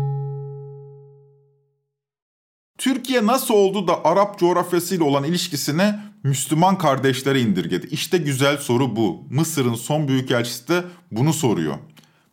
Türkiye 2.81 3.25
nasıl 3.25 3.53
oldu 3.53 3.87
da 3.87 4.05
Arap 4.05 4.39
coğrafyasıyla 4.39 5.05
olan 5.05 5.23
ilişkisini 5.23 5.93
Müslüman 6.23 6.77
kardeşlere 6.77 7.41
indirgedi? 7.41 7.87
İşte 7.91 8.17
güzel 8.17 8.57
soru 8.57 8.95
bu. 8.95 9.23
Mısır'ın 9.29 9.73
son 9.73 10.07
büyükelçisi 10.07 10.67
de 10.67 10.83
bunu 11.11 11.33
soruyor. 11.33 11.75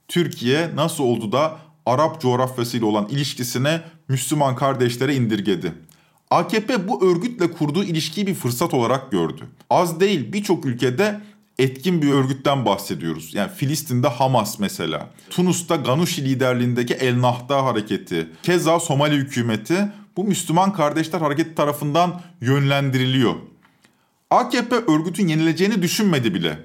Türkiye 0.08 0.70
nasıl 0.76 1.04
oldu 1.04 1.32
da 1.32 1.58
Arap 1.86 2.20
coğrafyasıyla 2.20 2.86
olan 2.86 3.08
ilişkisini 3.08 3.80
Müslüman 4.08 4.56
kardeşlere 4.56 5.14
indirgedi? 5.14 5.72
AKP 6.30 6.88
bu 6.88 7.10
örgütle 7.10 7.52
kurduğu 7.52 7.84
ilişkiyi 7.84 8.26
bir 8.26 8.34
fırsat 8.34 8.74
olarak 8.74 9.12
gördü. 9.12 9.42
Az 9.70 10.00
değil 10.00 10.32
birçok 10.32 10.66
ülkede 10.66 11.20
etkin 11.58 12.02
bir 12.02 12.12
örgütten 12.12 12.64
bahsediyoruz. 12.64 13.34
Yani 13.34 13.50
Filistin'de 13.56 14.08
Hamas 14.08 14.58
mesela. 14.58 15.10
Tunus'ta 15.30 15.76
Ganouchi 15.76 16.24
liderliğindeki 16.24 16.94
El 16.94 17.20
Nahda 17.20 17.64
hareketi. 17.64 18.28
Keza 18.42 18.80
Somali 18.80 19.14
hükümeti 19.14 19.88
bu 20.18 20.24
Müslüman 20.24 20.72
Kardeşler 20.72 21.20
Hareketi 21.20 21.54
tarafından 21.54 22.20
yönlendiriliyor. 22.40 23.34
AKP 24.30 24.76
örgütün 24.76 25.28
yenileceğini 25.28 25.82
düşünmedi 25.82 26.34
bile. 26.34 26.58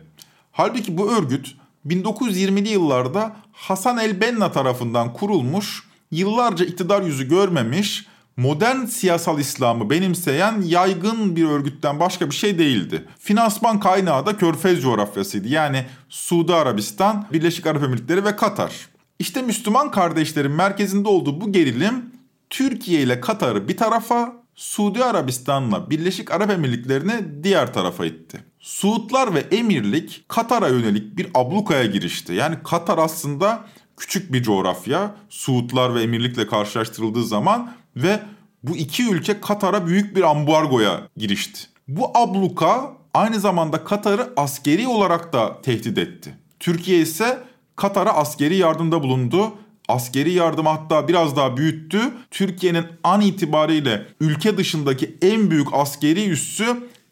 Halbuki 0.52 0.98
bu 0.98 1.12
örgüt 1.12 1.56
1920'li 1.88 2.70
yıllarda 2.70 3.36
Hasan 3.52 3.98
el-Benna 3.98 4.52
tarafından 4.52 5.14
kurulmuş, 5.14 5.84
yıllarca 6.12 6.66
iktidar 6.66 7.02
yüzü 7.02 7.30
görmemiş, 7.30 8.06
modern 8.38 8.86
siyasal 8.86 9.40
İslam'ı 9.40 9.90
benimseyen 9.90 10.62
yaygın 10.62 11.36
bir 11.36 11.46
örgütten 11.46 12.00
başka 12.00 12.30
bir 12.30 12.36
şey 12.36 12.60
değildi. 12.60 13.06
Finansman 13.20 13.80
kaynağı 13.80 14.26
da 14.26 14.38
Körfez 14.38 14.82
coğrafyasıydı. 14.82 15.48
Yani 15.48 15.86
Suudi 16.10 16.54
Arabistan, 16.54 17.26
Birleşik 17.34 17.68
Arap 17.68 17.84
Emirlikleri 17.84 18.26
ve 18.26 18.36
Katar. 18.36 18.74
İşte 19.20 19.42
Müslüman 19.42 19.92
kardeşlerin 19.92 20.52
merkezinde 20.52 21.08
olduğu 21.08 21.42
bu 21.42 21.52
gerilim 21.52 22.13
Türkiye 22.54 23.02
ile 23.02 23.22
Katar'ı 23.22 23.68
bir 23.68 23.78
tarafa, 23.78 24.34
Suudi 24.56 25.04
Arabistan'la 25.04 25.90
Birleşik 25.90 26.32
Arap 26.32 26.50
Emirlikleri'ni 26.50 27.44
diğer 27.44 27.74
tarafa 27.74 28.06
itti. 28.06 28.44
Suudlar 28.60 29.34
ve 29.34 29.40
Emirlik 29.40 30.26
Katar'a 30.28 30.68
yönelik 30.68 31.18
bir 31.18 31.28
ablukaya 31.34 31.86
girişti. 31.86 32.34
Yani 32.34 32.56
Katar 32.64 32.98
aslında 32.98 33.66
küçük 33.98 34.34
bir 34.34 34.44
coğrafya. 34.44 35.16
Suudlar 35.30 35.96
ve 35.96 36.04
Emirlik'le 36.04 36.50
karşılaştırıldığı 36.50 37.24
zaman 37.24 37.72
ve 37.96 38.20
bu 38.64 38.78
iki 38.78 39.10
ülke 39.10 39.42
Katar'a 39.42 39.88
büyük 39.88 40.16
bir 40.16 40.22
ambargoya 40.22 41.02
girişti. 41.18 41.60
Bu 41.88 42.18
abluka 42.18 42.98
aynı 43.14 43.40
zamanda 43.40 43.84
Katar'ı 43.84 44.34
askeri 44.38 44.88
olarak 44.88 45.34
da 45.34 45.62
tehdit 45.62 45.98
etti. 45.98 46.36
Türkiye 46.60 47.00
ise 47.00 47.44
Katar'a 47.76 48.14
askeri 48.14 48.56
yardımda 48.56 49.04
bulundu. 49.04 49.54
Askeri 49.94 50.32
yardım 50.32 50.66
hatta 50.66 51.08
biraz 51.08 51.36
daha 51.36 51.58
büyüttü. 51.58 52.00
Türkiye'nin 52.32 52.86
an 53.04 53.22
itibariyle 53.22 54.06
ülke 54.20 54.58
dışındaki 54.58 55.18
en 55.22 55.52
büyük 55.52 55.68
askeri 55.74 56.30
üssü 56.30 56.66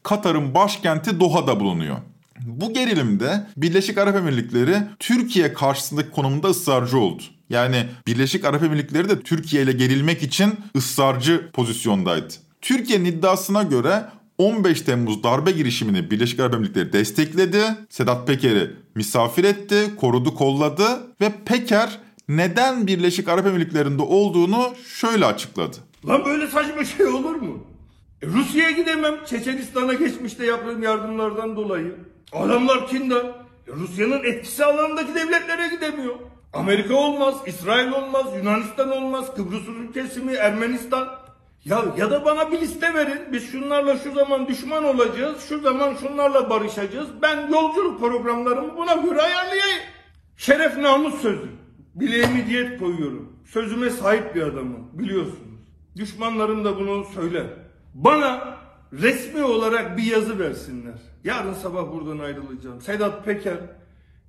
Katar'ın 0.04 0.56
başkenti 0.56 1.20
Doha'da 1.20 1.60
bulunuyor. 1.60 1.98
Bu 2.46 2.74
gerilimde 2.74 3.48
Birleşik 3.58 3.98
Arap 3.98 4.16
Emirlikleri 4.16 4.78
Türkiye 5.00 5.54
karşısındaki 5.54 6.12
konumunda 6.12 6.48
ısrarcı 6.48 6.98
oldu. 6.98 7.24
Yani 7.50 7.86
Birleşik 8.08 8.46
Arap 8.46 8.64
Emirlikleri 8.64 9.10
de 9.10 9.22
Türkiye 9.22 9.64
ile 9.64 9.72
gerilmek 9.72 10.24
için 10.24 10.54
ısrarcı 10.76 11.50
pozisyondaydı. 11.54 12.34
Türkiye'nin 12.62 13.06
iddiasına 13.06 13.64
göre 13.64 14.04
15 14.38 14.82
Temmuz 14.82 15.24
darbe 15.24 15.52
girişimini 15.52 16.12
Birleşik 16.12 16.40
Arap 16.40 16.54
Emirlikleri 16.54 16.94
destekledi. 16.94 17.64
Sedat 17.90 18.28
Peker'i 18.28 18.72
misafir 18.96 19.44
etti, 19.44 19.76
korudu, 19.98 20.36
kolladı 20.36 20.88
ve 21.22 21.32
Peker 21.46 22.00
neden 22.38 22.88
Birleşik 22.88 23.30
Arap 23.30 23.48
Emirlikleri'nde 23.48 24.02
olduğunu 24.02 24.74
şöyle 24.88 25.26
açıkladı. 25.26 25.78
Lan 26.08 26.26
böyle 26.26 26.48
saçma 26.48 26.86
şey 26.86 27.06
olur 27.06 27.36
mu? 27.36 27.68
E, 28.22 28.28
Rusya'ya 28.28 28.72
gidemem. 28.72 29.16
Çeçenistan'a 29.26 29.94
geçmişte 29.94 30.46
yaptığım 30.46 30.84
yardımlardan 30.84 31.56
dolayı. 31.56 31.96
Adamlar 32.34 32.88
kindar. 32.88 33.26
E, 33.68 33.72
Rusya'nın 33.72 34.24
etkisi 34.24 34.66
alanındaki 34.66 35.16
devletlere 35.16 35.68
gidemiyor. 35.68 36.16
Amerika 36.54 36.94
olmaz, 36.94 37.36
İsrail 37.46 37.92
olmaz, 37.92 38.26
Yunanistan 38.38 38.92
olmaz, 38.92 39.26
Kıbrıs 39.36 39.68
Rum 39.68 39.92
kesimi, 39.92 40.34
Ermenistan. 40.34 41.08
Ya 41.66 41.86
ya 41.98 42.12
da 42.12 42.26
bana 42.26 42.52
bir 42.52 42.62
liste 42.62 42.94
verin. 42.94 43.20
Biz 43.32 43.52
şunlarla 43.52 43.98
şu 43.98 44.14
zaman 44.14 44.48
düşman 44.48 44.84
olacağız. 44.84 45.46
Şu 45.50 45.60
zaman 45.60 45.96
şunlarla 46.02 46.50
barışacağız. 46.50 47.08
Ben 47.22 47.48
yolculuk 47.52 48.00
programlarımı 48.00 48.78
buna 48.78 48.94
göre 48.94 49.22
ayarlayayım. 49.22 49.82
Şeref 50.38 50.78
namus 50.78 51.22
sözü. 51.22 51.61
Bileğimi 51.96 52.48
diyet 52.48 52.80
koyuyorum. 52.80 53.34
Sözüme 53.46 53.90
sahip 53.90 54.36
bir 54.36 54.42
adamım. 54.42 54.90
Biliyorsunuz. 54.94 55.60
Düşmanlarım 55.96 56.66
da 56.66 56.80
bunu 56.80 57.06
söyler. 57.06 57.48
Bana 57.94 58.58
resmi 58.94 59.44
olarak 59.44 59.98
bir 59.98 60.04
yazı 60.04 60.40
versinler. 60.40 61.00
Yarın 61.24 61.54
sabah 61.54 61.92
buradan 61.92 62.20
ayrılacağım. 62.20 62.82
Sedat 62.82 63.26
Peker 63.26 63.58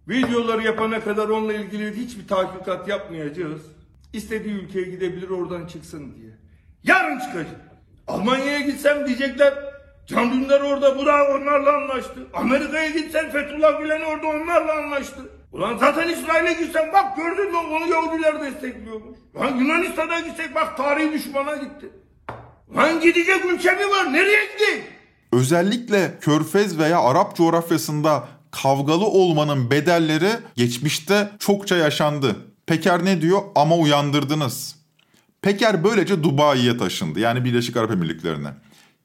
videoları 0.09 0.62
yapana 0.62 1.01
kadar 1.01 1.29
onunla 1.29 1.53
ilgili 1.53 1.96
hiçbir 1.96 2.29
tahkikat 2.29 2.88
yapmayacağız. 2.88 3.62
İstediği 4.12 4.55
ülkeye 4.55 4.85
gidebilir 4.85 5.31
oradan 5.31 5.66
çıksın 5.66 6.14
diye. 6.14 6.31
Yarın 6.85 7.18
çıkacak. 7.18 7.61
Almanya'ya 8.07 8.61
gitsem 8.61 9.07
diyecekler 9.07 9.55
Can 10.07 10.33
Dündar 10.33 10.61
orada 10.61 10.98
bu 10.98 11.07
da 11.07 11.12
onlarla 11.35 11.77
anlaştı. 11.77 12.20
Amerika'ya 12.35 12.90
gitsen 12.90 13.31
Fethullah 13.31 13.81
Gülen 13.81 14.01
orada 14.01 14.27
onlarla 14.27 14.72
anlaştı. 14.72 15.22
Ulan 15.53 15.79
zaten 15.79 16.09
İsrail'e 16.09 16.53
gitsen 16.53 16.93
bak 16.93 17.17
gördün 17.17 17.51
mü 17.51 17.57
onu 17.57 17.88
Yahudiler 17.88 18.41
destekliyormuş. 18.41 19.19
Lan 19.37 19.57
Yunanistan'a 19.57 20.21
gitsek 20.21 20.55
bak 20.55 20.77
tarihi 20.77 21.12
düşmana 21.12 21.57
gitti. 21.57 21.91
Lan 22.77 23.01
gidecek 23.01 23.45
ülke 23.45 23.73
mi 23.73 23.91
var? 23.91 24.12
Nereye 24.12 24.47
gideyim? 24.53 24.85
Özellikle 25.33 26.19
Körfez 26.21 26.79
veya 26.79 27.01
Arap 27.01 27.37
coğrafyasında 27.37 28.29
kavgalı 28.51 29.07
olmanın 29.07 29.71
bedelleri 29.71 30.31
geçmişte 30.57 31.31
çokça 31.38 31.77
yaşandı. 31.77 32.37
Peker 32.67 33.05
ne 33.05 33.21
diyor? 33.21 33.43
Ama 33.55 33.77
uyandırdınız. 33.77 34.77
Peker 35.43 35.85
böylece 35.85 36.23
Dubai'ye 36.23 36.77
taşındı. 36.79 37.21
Yani 37.21 37.45
Birleşik 37.45 37.77
Arap 37.77 37.91
Emirlikleri'ne. 37.91 38.49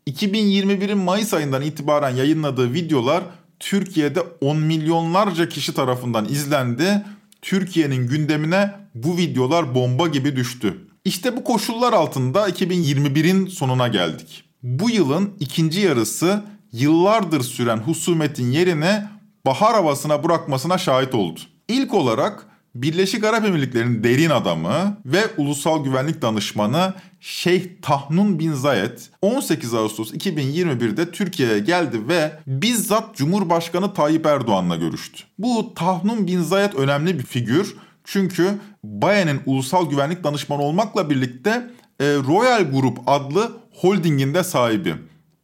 2021'in 0.07 0.97
Mayıs 0.97 1.33
ayından 1.33 1.61
itibaren 1.61 2.15
yayınladığı 2.15 2.73
videolar 2.73 3.23
Türkiye'de 3.59 4.21
10 4.41 4.57
milyonlarca 4.57 5.49
kişi 5.49 5.73
tarafından 5.73 6.25
izlendi. 6.25 7.05
Türkiye'nin 7.41 8.07
gündemine 8.07 8.71
bu 8.95 9.17
videolar 9.17 9.75
bomba 9.75 10.07
gibi 10.07 10.35
düştü. 10.35 10.77
İşte 11.05 11.37
bu 11.37 11.43
koşullar 11.43 11.93
altında 11.93 12.49
2021'in 12.49 13.47
sonuna 13.47 13.87
geldik. 13.87 14.43
Bu 14.63 14.89
yılın 14.89 15.33
ikinci 15.39 15.79
yarısı 15.81 16.43
yıllardır 16.71 17.41
süren 17.41 17.77
husumetin 17.77 18.51
yerine 18.51 19.07
bahar 19.45 19.73
havasına 19.73 20.23
bırakmasına 20.23 20.77
şahit 20.77 21.15
oldu. 21.15 21.39
İlk 21.67 21.93
olarak 21.93 22.47
Birleşik 22.75 23.23
Arap 23.23 23.45
Emirlikleri'nin 23.45 24.03
derin 24.03 24.29
adamı 24.29 24.97
ve 25.05 25.21
ulusal 25.37 25.83
güvenlik 25.83 26.21
danışmanı 26.21 26.93
Şeyh 27.19 27.63
Tahnun 27.81 28.39
bin 28.39 28.53
Zayed 28.53 28.99
18 29.21 29.73
Ağustos 29.73 30.13
2021'de 30.13 31.11
Türkiye'ye 31.11 31.59
geldi 31.59 32.07
ve 32.07 32.31
bizzat 32.47 33.15
Cumhurbaşkanı 33.15 33.93
Tayyip 33.93 34.25
Erdoğan'la 34.25 34.75
görüştü. 34.75 35.23
Bu 35.37 35.73
Tahnun 35.75 36.27
bin 36.27 36.41
Zayed 36.41 36.73
önemli 36.73 37.19
bir 37.19 37.23
figür 37.23 37.75
çünkü 38.03 38.53
Bayen'in 38.83 39.41
ulusal 39.45 39.89
güvenlik 39.89 40.23
danışmanı 40.23 40.61
olmakla 40.61 41.09
birlikte 41.09 41.69
e, 41.99 42.05
Royal 42.05 42.71
Group 42.71 42.99
adlı 43.07 43.51
holdingin 43.71 44.33
de 44.33 44.43
sahibi. 44.43 44.95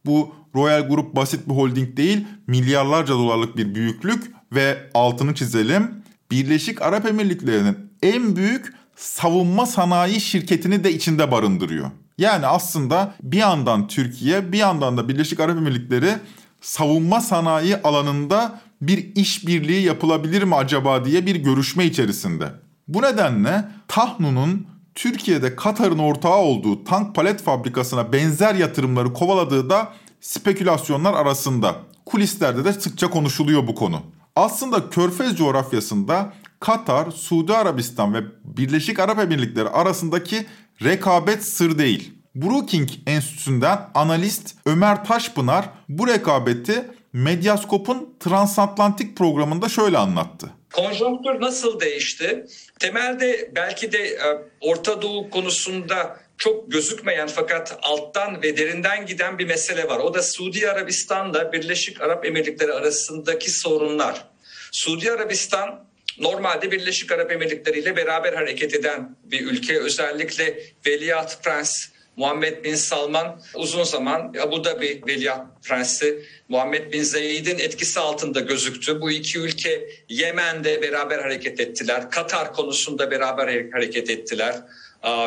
Bu 0.06 0.34
Royal 0.54 0.88
Group 0.88 1.16
basit 1.16 1.48
bir 1.48 1.54
holding 1.54 1.96
değil, 1.96 2.26
milyarlarca 2.46 3.14
dolarlık 3.14 3.56
bir 3.56 3.74
büyüklük 3.74 4.30
ve 4.52 4.90
altını 4.94 5.34
çizelim. 5.34 5.90
Birleşik 6.30 6.82
Arap 6.82 7.06
Emirlikleri'nin 7.06 7.76
en 8.02 8.36
büyük 8.36 8.74
savunma 8.96 9.66
sanayi 9.66 10.20
şirketini 10.20 10.84
de 10.84 10.92
içinde 10.92 11.30
barındırıyor. 11.30 11.90
Yani 12.18 12.46
aslında 12.46 13.14
bir 13.22 13.38
yandan 13.38 13.88
Türkiye, 13.88 14.52
bir 14.52 14.58
yandan 14.58 14.96
da 14.96 15.08
Birleşik 15.08 15.40
Arap 15.40 15.56
Emirlikleri 15.56 16.14
savunma 16.60 17.20
sanayi 17.20 17.76
alanında 17.76 18.60
bir 18.82 19.16
işbirliği 19.16 19.82
yapılabilir 19.82 20.42
mi 20.42 20.54
acaba 20.54 21.04
diye 21.04 21.26
bir 21.26 21.36
görüşme 21.36 21.84
içerisinde. 21.84 22.52
Bu 22.88 23.02
nedenle 23.02 23.64
Tahnu'nun 23.88 24.66
Türkiye'de 24.94 25.56
Katar'ın 25.56 25.98
ortağı 25.98 26.36
olduğu 26.36 26.84
tank 26.84 27.14
palet 27.14 27.42
fabrikasına 27.42 28.12
benzer 28.12 28.54
yatırımları 28.54 29.12
kovaladığı 29.12 29.70
da 29.70 29.92
spekülasyonlar 30.20 31.14
arasında. 31.14 31.76
Kulislerde 32.06 32.64
de 32.64 32.72
sıkça 32.72 33.10
konuşuluyor 33.10 33.66
bu 33.66 33.74
konu. 33.74 34.02
Aslında 34.36 34.90
Körfez 34.90 35.36
coğrafyasında 35.36 36.32
Katar, 36.60 37.10
Suudi 37.10 37.54
Arabistan 37.54 38.14
ve 38.14 38.22
Birleşik 38.56 38.98
Arap 38.98 39.18
Emirlikleri 39.18 39.68
arasındaki 39.68 40.46
rekabet 40.84 41.44
sır 41.44 41.78
değil. 41.78 42.12
Brookings 42.34 42.92
Enstitüsü'nden 43.06 43.78
analist 43.94 44.54
Ömer 44.66 45.04
Taşpınar 45.04 45.68
bu 45.88 46.08
rekabeti 46.08 46.84
Medyaskop'un 47.12 48.16
transatlantik 48.20 49.16
programında 49.16 49.68
şöyle 49.68 49.98
anlattı. 49.98 50.50
Konjonktür 50.72 51.40
nasıl 51.40 51.80
değişti? 51.80 52.46
Temelde 52.78 53.50
belki 53.56 53.92
de 53.92 53.98
e, 53.98 54.18
Orta 54.60 55.02
Doğu 55.02 55.30
konusunda 55.30 56.20
çok 56.38 56.72
gözükmeyen 56.72 57.28
fakat 57.28 57.78
alttan 57.82 58.42
ve 58.42 58.56
derinden 58.56 59.06
giden 59.06 59.38
bir 59.38 59.46
mesele 59.46 59.88
var. 59.88 59.98
O 59.98 60.14
da 60.14 60.22
Suudi 60.22 60.70
Arabistan'la 60.70 61.52
Birleşik 61.52 62.00
Arap 62.00 62.26
Emirlikleri 62.26 62.72
arasındaki 62.72 63.50
sorunlar. 63.50 64.24
Suudi 64.72 65.12
Arabistan 65.12 65.84
normalde 66.18 66.70
Birleşik 66.70 67.12
Arap 67.12 67.32
Emirlikleri 67.32 67.78
ile 67.78 67.96
beraber 67.96 68.32
hareket 68.32 68.74
eden 68.74 69.16
bir 69.24 69.46
ülke. 69.46 69.80
Özellikle 69.80 70.58
Veliaht 70.86 71.44
Prens 71.44 71.88
Muhammed 72.16 72.64
Bin 72.64 72.74
Salman 72.74 73.42
uzun 73.54 73.82
zaman 73.82 74.34
Abu 74.42 74.64
Dhabi 74.64 75.02
Veliaht 75.06 75.46
Prensi 75.62 76.24
Muhammed 76.48 76.92
Bin 76.92 77.02
Zayed'in 77.02 77.58
etkisi 77.58 78.00
altında 78.00 78.40
gözüktü. 78.40 79.00
Bu 79.00 79.10
iki 79.10 79.38
ülke 79.38 79.88
Yemen'de 80.08 80.82
beraber 80.82 81.18
hareket 81.18 81.60
ettiler. 81.60 82.10
Katar 82.10 82.52
konusunda 82.52 83.10
beraber 83.10 83.70
hareket 83.72 84.10
ettiler. 84.10 84.56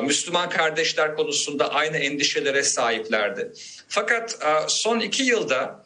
Müslüman 0.04 0.50
kardeşler 0.50 1.16
konusunda 1.16 1.74
aynı 1.74 1.98
endişelere 1.98 2.64
sahiplerdi. 2.64 3.52
Fakat 3.88 4.40
son 4.68 5.00
iki 5.00 5.24
yılda 5.24 5.86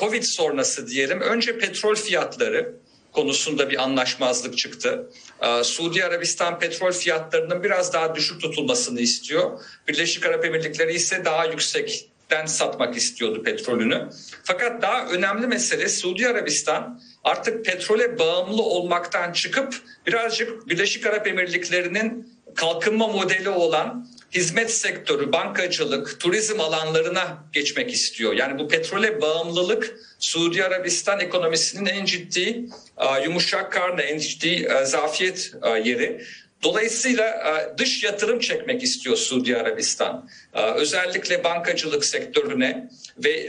Covid 0.00 0.22
sonrası 0.22 0.88
diyelim 0.88 1.20
önce 1.20 1.58
petrol 1.58 1.94
fiyatları 1.94 2.74
konusunda 3.18 3.70
bir 3.70 3.82
anlaşmazlık 3.82 4.58
çıktı. 4.58 5.10
Suudi 5.62 6.04
Arabistan 6.04 6.58
petrol 6.58 6.92
fiyatlarının 6.92 7.62
biraz 7.62 7.92
daha 7.92 8.14
düşük 8.14 8.40
tutulmasını 8.40 9.00
istiyor. 9.00 9.60
Birleşik 9.88 10.26
Arap 10.26 10.44
Emirlikleri 10.44 10.94
ise 10.94 11.24
daha 11.24 11.46
yüksekten 11.46 12.46
satmak 12.46 12.96
istiyordu 12.96 13.42
petrolünü. 13.42 14.08
Fakat 14.44 14.82
daha 14.82 15.06
önemli 15.08 15.46
mesele 15.46 15.88
Suudi 15.88 16.28
Arabistan 16.28 17.00
artık 17.24 17.64
petrole 17.64 18.18
bağımlı 18.18 18.62
olmaktan 18.62 19.32
çıkıp 19.32 19.74
birazcık 20.06 20.68
Birleşik 20.68 21.06
Arap 21.06 21.26
Emirlikleri'nin 21.26 22.37
kalkınma 22.58 23.08
modeli 23.08 23.48
olan 23.48 24.08
hizmet 24.34 24.70
sektörü, 24.70 25.32
bankacılık, 25.32 26.20
turizm 26.20 26.60
alanlarına 26.60 27.44
geçmek 27.52 27.92
istiyor. 27.92 28.32
Yani 28.32 28.58
bu 28.58 28.68
petrole 28.68 29.20
bağımlılık 29.20 29.98
Suudi 30.18 30.64
Arabistan 30.64 31.20
ekonomisinin 31.20 31.86
en 31.86 32.04
ciddi 32.04 32.64
yumuşak 33.24 33.72
karnı, 33.72 34.02
en 34.02 34.18
ciddi 34.18 34.68
zafiyet 34.84 35.52
yeri. 35.84 36.24
Dolayısıyla 36.62 37.74
dış 37.78 38.04
yatırım 38.04 38.38
çekmek 38.40 38.82
istiyor 38.82 39.16
Suudi 39.16 39.56
Arabistan. 39.56 40.28
Özellikle 40.74 41.44
bankacılık 41.44 42.04
sektörüne 42.04 42.88
ve 43.24 43.48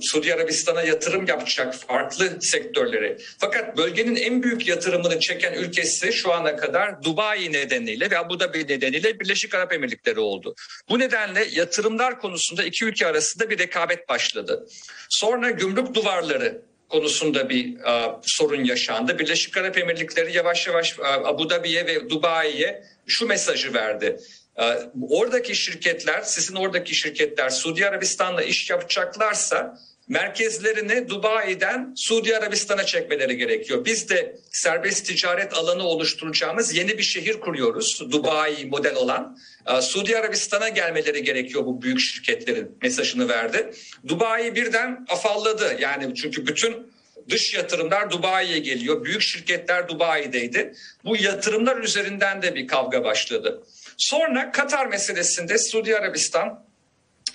Suudi 0.00 0.34
Arabistan'a 0.34 0.82
yatırım 0.82 1.26
yapacak 1.26 1.74
farklı 1.74 2.40
sektörlere. 2.40 3.18
Fakat 3.38 3.76
bölgenin 3.76 4.16
en 4.16 4.42
büyük 4.42 4.68
yatırımını 4.68 5.20
çeken 5.20 5.52
ülkesi 5.52 6.12
şu 6.12 6.32
ana 6.32 6.56
kadar 6.56 7.02
Dubai 7.02 7.52
nedeniyle 7.52 8.10
ve 8.10 8.18
Abu 8.18 8.40
Dhabi 8.40 8.58
nedeniyle 8.58 9.20
Birleşik 9.20 9.54
Arap 9.54 9.72
Emirlikleri 9.72 10.20
oldu. 10.20 10.54
Bu 10.88 10.98
nedenle 10.98 11.46
yatırımlar 11.50 12.20
konusunda 12.20 12.64
iki 12.64 12.84
ülke 12.84 13.06
arasında 13.06 13.50
bir 13.50 13.58
rekabet 13.58 14.08
başladı. 14.08 14.66
Sonra 15.08 15.50
gümrük 15.50 15.94
duvarları 15.94 16.62
konusunda 16.90 17.48
bir 17.48 17.74
uh, 17.74 18.20
sorun 18.22 18.64
yaşandı. 18.64 19.18
Birleşik 19.18 19.56
Arap 19.56 19.78
Emirlikleri 19.78 20.36
yavaş 20.36 20.66
yavaş 20.66 20.98
uh, 20.98 21.04
Abu 21.04 21.50
Dhabi'ye 21.50 21.86
ve 21.86 22.10
Dubai'ye 22.10 22.84
şu 23.06 23.26
mesajı 23.26 23.74
verdi. 23.74 24.16
Uh, 24.56 24.64
oradaki 25.10 25.54
şirketler, 25.54 26.22
sizin 26.22 26.54
oradaki 26.54 26.94
şirketler 26.94 27.50
Suudi 27.50 27.86
Arabistan'la 27.86 28.42
iş 28.42 28.70
yapacaklarsa 28.70 29.78
merkezlerini 30.10 31.08
Dubai'den 31.08 31.92
Suudi 31.96 32.36
Arabistan'a 32.36 32.86
çekmeleri 32.86 33.36
gerekiyor. 33.36 33.84
Biz 33.84 34.08
de 34.08 34.36
serbest 34.50 35.06
ticaret 35.06 35.54
alanı 35.54 35.82
oluşturacağımız 35.82 36.74
yeni 36.74 36.98
bir 36.98 37.02
şehir 37.02 37.40
kuruyoruz. 37.40 38.00
Dubai 38.10 38.66
model 38.66 38.94
olan. 38.94 39.38
Suudi 39.80 40.18
Arabistan'a 40.18 40.68
gelmeleri 40.68 41.22
gerekiyor 41.22 41.66
bu 41.66 41.82
büyük 41.82 42.00
şirketlerin 42.00 42.78
mesajını 42.82 43.28
verdi. 43.28 43.70
Dubai 44.08 44.54
birden 44.54 45.06
afalladı. 45.08 45.76
Yani 45.80 46.14
çünkü 46.14 46.46
bütün 46.46 46.92
dış 47.28 47.54
yatırımlar 47.54 48.10
Dubai'ye 48.10 48.58
geliyor. 48.58 49.04
Büyük 49.04 49.22
şirketler 49.22 49.88
Dubai'deydi. 49.88 50.74
Bu 51.04 51.16
yatırımlar 51.16 51.76
üzerinden 51.76 52.42
de 52.42 52.54
bir 52.54 52.66
kavga 52.66 53.04
başladı. 53.04 53.62
Sonra 53.96 54.52
Katar 54.52 54.86
meselesinde 54.86 55.58
Suudi 55.58 55.96
Arabistan 55.96 56.69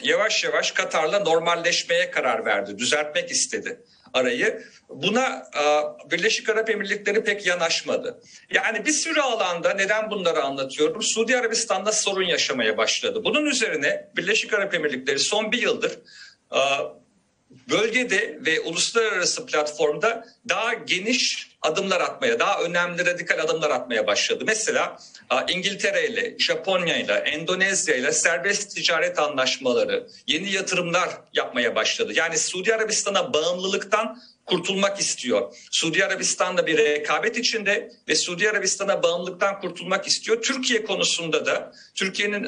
yavaş 0.02 0.44
yavaş 0.44 0.72
Katar'la 0.72 1.20
normalleşmeye 1.20 2.12
karar 2.12 2.46
verdi. 2.46 2.78
Düzeltmek 2.78 3.32
istedi 3.32 3.80
arayı. 4.14 4.64
Buna 4.90 5.44
Birleşik 6.12 6.50
Arap 6.50 6.70
Emirlikleri 6.70 7.24
pek 7.24 7.46
yanaşmadı. 7.46 8.22
Yani 8.50 8.86
bir 8.86 8.92
sürü 8.92 9.22
alanda 9.22 9.74
neden 9.74 10.12
bunları 10.12 10.44
anlatıyorum? 10.44 11.02
Suudi 11.02 11.38
Arabistan'da 11.38 11.92
sorun 11.92 12.26
yaşamaya 12.26 12.78
başladı. 12.78 13.24
Bunun 13.24 13.46
üzerine 13.46 14.10
Birleşik 14.18 14.54
Arap 14.54 14.74
Emirlikleri 14.74 15.20
son 15.20 15.52
bir 15.52 15.62
yıldır 15.62 15.92
bölgede 17.70 18.40
ve 18.46 18.60
uluslararası 18.60 19.46
platformda 19.46 20.26
daha 20.50 20.74
geniş 20.74 21.55
adımlar 21.66 22.02
atmaya, 22.02 22.40
daha 22.40 22.62
önemli 22.62 23.06
radikal 23.06 23.40
adımlar 23.40 23.70
atmaya 23.70 24.08
başladı. 24.08 24.44
Mesela 24.48 24.98
İngiltere 25.50 26.08
ile, 26.08 26.36
Japonya 26.40 26.98
ile, 26.98 27.14
Endonezya 27.14 27.96
ile 27.96 28.12
serbest 28.12 28.76
ticaret 28.76 29.20
anlaşmaları, 29.20 30.08
yeni 30.28 30.52
yatırımlar 30.52 31.10
yapmaya 31.34 31.76
başladı. 31.76 32.12
Yani 32.16 32.38
Suudi 32.38 32.76
Arabistan'a 32.76 33.34
bağımlılıktan 33.34 34.22
kurtulmak 34.46 35.00
istiyor. 35.00 35.54
Suudi 35.72 36.06
Arabistan'da 36.06 36.68
bir 36.68 36.78
rekabet 36.78 37.38
içinde 37.38 37.92
ve 38.08 38.16
Suudi 38.16 38.50
Arabistan'a 38.50 39.04
bağımlılıktan 39.04 39.60
kurtulmak 39.60 40.08
istiyor. 40.08 40.42
Türkiye 40.42 40.86
konusunda 40.86 41.46
da 41.46 41.72
Türkiye'nin 41.96 42.48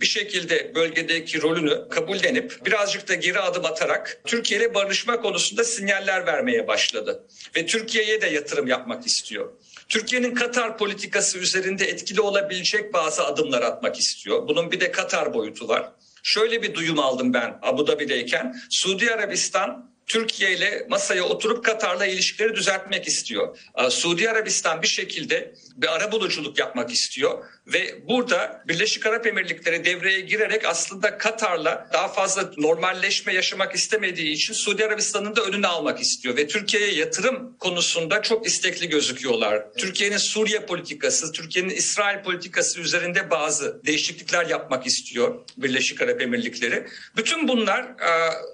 bir 0.00 0.06
şekilde 0.06 0.74
bölgedeki 0.74 1.42
rolünü 1.42 1.88
kabullenip 1.88 2.66
birazcık 2.66 3.08
da 3.08 3.14
geri 3.14 3.40
adım 3.40 3.64
atarak 3.64 4.20
Türkiye 4.26 4.60
ile 4.60 4.74
barışma 4.74 5.20
konusunda 5.20 5.64
sinyaller 5.64 6.26
vermeye 6.26 6.68
başladı. 6.68 7.26
Ve 7.56 7.66
Türkiye'ye 7.66 8.20
de 8.20 8.26
yatırım 8.26 8.66
yapmak 8.66 9.06
istiyor. 9.06 9.52
Türkiye'nin 9.88 10.34
Katar 10.34 10.78
politikası 10.78 11.38
üzerinde 11.38 11.84
etkili 11.84 12.20
olabilecek 12.20 12.92
bazı 12.92 13.24
adımlar 13.24 13.62
atmak 13.62 14.00
istiyor. 14.00 14.48
Bunun 14.48 14.72
bir 14.72 14.80
de 14.80 14.92
Katar 14.92 15.34
boyutu 15.34 15.68
var. 15.68 15.92
Şöyle 16.22 16.62
bir 16.62 16.74
duyum 16.74 16.98
aldım 16.98 17.34
ben 17.34 17.58
Abu 17.62 17.86
Dhabi'deyken. 17.86 18.56
Suudi 18.70 19.10
Arabistan 19.10 19.93
Türkiye 20.06 20.52
ile 20.52 20.86
masaya 20.88 21.24
oturup 21.24 21.64
Katar'la 21.64 22.06
ilişkileri 22.06 22.54
düzeltmek 22.54 23.08
istiyor. 23.08 23.58
Suudi 23.90 24.30
Arabistan 24.30 24.82
bir 24.82 24.86
şekilde 24.86 25.54
bir 25.76 25.94
ara 25.94 26.12
buluculuk 26.12 26.58
yapmak 26.58 26.90
istiyor 26.92 27.44
ve 27.66 28.08
burada 28.08 28.64
Birleşik 28.68 29.06
Arap 29.06 29.26
Emirlikleri 29.26 29.84
devreye 29.84 30.20
girerek 30.20 30.64
aslında 30.64 31.18
Katar'la 31.18 31.88
daha 31.92 32.08
fazla 32.08 32.50
normalleşme 32.56 33.34
yaşamak 33.34 33.74
istemediği 33.74 34.32
için 34.32 34.54
Suudi 34.54 34.84
Arabistan'ın 34.84 35.36
da 35.36 35.42
önünü 35.42 35.66
almak 35.66 36.00
istiyor 36.00 36.36
ve 36.36 36.46
Türkiye'ye 36.46 36.94
yatırım 36.94 37.56
konusunda 37.58 38.22
çok 38.22 38.46
istekli 38.46 38.88
gözüküyorlar. 38.88 39.72
Türkiye'nin 39.78 40.16
Suriye 40.16 40.60
politikası, 40.60 41.32
Türkiye'nin 41.32 41.70
İsrail 41.70 42.22
politikası 42.22 42.80
üzerinde 42.80 43.30
bazı 43.30 43.80
değişiklikler 43.86 44.46
yapmak 44.46 44.86
istiyor 44.86 45.34
Birleşik 45.56 46.02
Arap 46.02 46.22
Emirlikleri. 46.22 46.86
Bütün 47.16 47.48
bunlar 47.48 47.86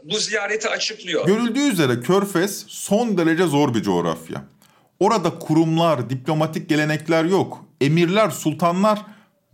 bu 0.02 0.18
ziyareti 0.18 0.68
açıklıyor. 0.68 1.39
Görüldüğü 1.40 1.72
üzere 1.72 2.00
Körfez 2.00 2.64
son 2.68 3.18
derece 3.18 3.46
zor 3.46 3.74
bir 3.74 3.82
coğrafya. 3.82 4.44
Orada 5.00 5.38
kurumlar, 5.38 6.10
diplomatik 6.10 6.68
gelenekler 6.68 7.24
yok. 7.24 7.64
Emirler, 7.80 8.30
sultanlar 8.30 9.02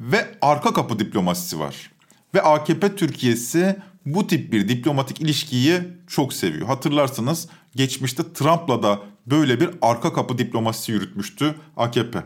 ve 0.01 0.27
arka 0.41 0.73
kapı 0.73 0.99
diplomasisi 0.99 1.61
var. 1.61 1.91
Ve 2.35 2.43
AKP 2.43 2.97
Türkiye'si 2.97 3.77
bu 4.07 4.27
tip 4.27 4.53
bir 4.53 4.69
diplomatik 4.69 5.21
ilişkiyi 5.21 5.81
çok 6.07 6.33
seviyor. 6.33 6.67
Hatırlarsınız 6.67 7.49
geçmişte 7.77 8.23
Trump'la 8.35 8.83
da 8.83 9.01
böyle 9.27 9.61
bir 9.61 9.71
arka 9.83 10.13
kapı 10.13 10.39
diplomasisi 10.39 10.93
yürütmüştü 10.93 11.55
AKP. 11.77 12.23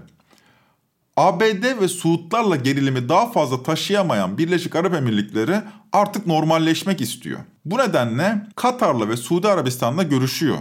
ABD 1.21 1.81
ve 1.81 1.89
Suudlarla 1.89 2.57
gerilimi 2.57 3.09
daha 3.09 3.33
fazla 3.33 3.63
taşıyamayan 3.63 4.39
Birleşik 4.39 4.77
Arap 4.77 4.95
Emirlikleri 4.95 5.57
artık 5.93 6.27
normalleşmek 6.27 7.01
istiyor. 7.01 7.41
Bu 7.65 7.79
nedenle 7.79 8.47
Katar'la 8.57 9.09
ve 9.09 9.17
Suudi 9.17 9.49
Arabistan'la 9.49 10.03
görüşüyor. 10.03 10.57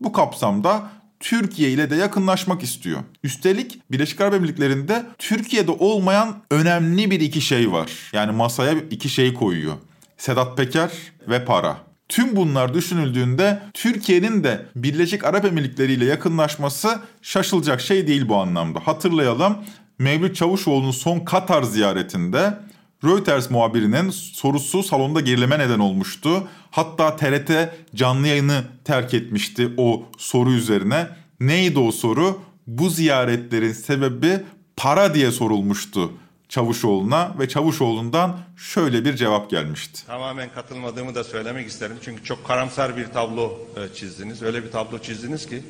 Bu 0.00 0.12
kapsamda 0.12 0.82
Türkiye 1.20 1.70
ile 1.70 1.90
de 1.90 1.96
yakınlaşmak 1.96 2.62
istiyor. 2.62 3.00
Üstelik 3.22 3.90
Birleşik 3.90 4.20
Arap 4.20 4.34
Emirlikleri'nde 4.34 5.06
Türkiye'de 5.18 5.70
olmayan 5.70 6.36
önemli 6.50 7.10
bir 7.10 7.20
iki 7.20 7.40
şey 7.40 7.72
var. 7.72 7.90
Yani 8.12 8.32
masaya 8.32 8.74
iki 8.90 9.08
şey 9.08 9.34
koyuyor. 9.34 9.74
Sedat 10.16 10.56
Peker 10.56 10.90
ve 11.28 11.44
para. 11.44 11.76
Tüm 12.08 12.36
bunlar 12.36 12.74
düşünüldüğünde 12.74 13.62
Türkiye'nin 13.74 14.44
de 14.44 14.66
Birleşik 14.76 15.24
Arap 15.24 15.44
Emirlikleri 15.44 15.92
ile 15.92 16.04
yakınlaşması 16.04 16.98
şaşılacak 17.22 17.80
şey 17.80 18.06
değil 18.06 18.28
bu 18.28 18.36
anlamda. 18.36 18.80
Hatırlayalım 18.84 19.56
Mevlüt 19.98 20.36
Çavuşoğlu'nun 20.36 20.90
son 20.90 21.20
Katar 21.20 21.62
ziyaretinde 21.62 22.58
Reuters 23.04 23.50
muhabirinin 23.50 24.10
sorusu 24.10 24.82
salonda 24.82 25.20
gerileme 25.20 25.58
neden 25.58 25.78
olmuştu. 25.78 26.48
Hatta 26.70 27.16
TRT 27.16 27.50
canlı 27.94 28.26
yayını 28.26 28.64
terk 28.84 29.14
etmişti 29.14 29.70
o 29.76 30.02
soru 30.18 30.52
üzerine. 30.52 31.06
Neydi 31.40 31.78
o 31.78 31.92
soru? 31.92 32.40
Bu 32.66 32.90
ziyaretlerin 32.90 33.72
sebebi 33.72 34.40
para 34.76 35.14
diye 35.14 35.30
sorulmuştu 35.30 36.12
Çavuşoğlu'na 36.48 37.34
ve 37.38 37.48
Çavuşoğlu'ndan 37.48 38.38
şöyle 38.56 39.04
bir 39.04 39.16
cevap 39.16 39.50
gelmişti. 39.50 40.06
Tamamen 40.06 40.48
katılmadığımı 40.54 41.14
da 41.14 41.24
söylemek 41.24 41.68
isterim. 41.68 41.96
Çünkü 42.02 42.24
çok 42.24 42.46
karamsar 42.46 42.96
bir 42.96 43.06
tablo 43.06 43.58
e, 43.76 43.94
çizdiniz. 43.94 44.42
Öyle 44.42 44.64
bir 44.64 44.70
tablo 44.70 44.98
çizdiniz 44.98 45.46
ki 45.46 45.62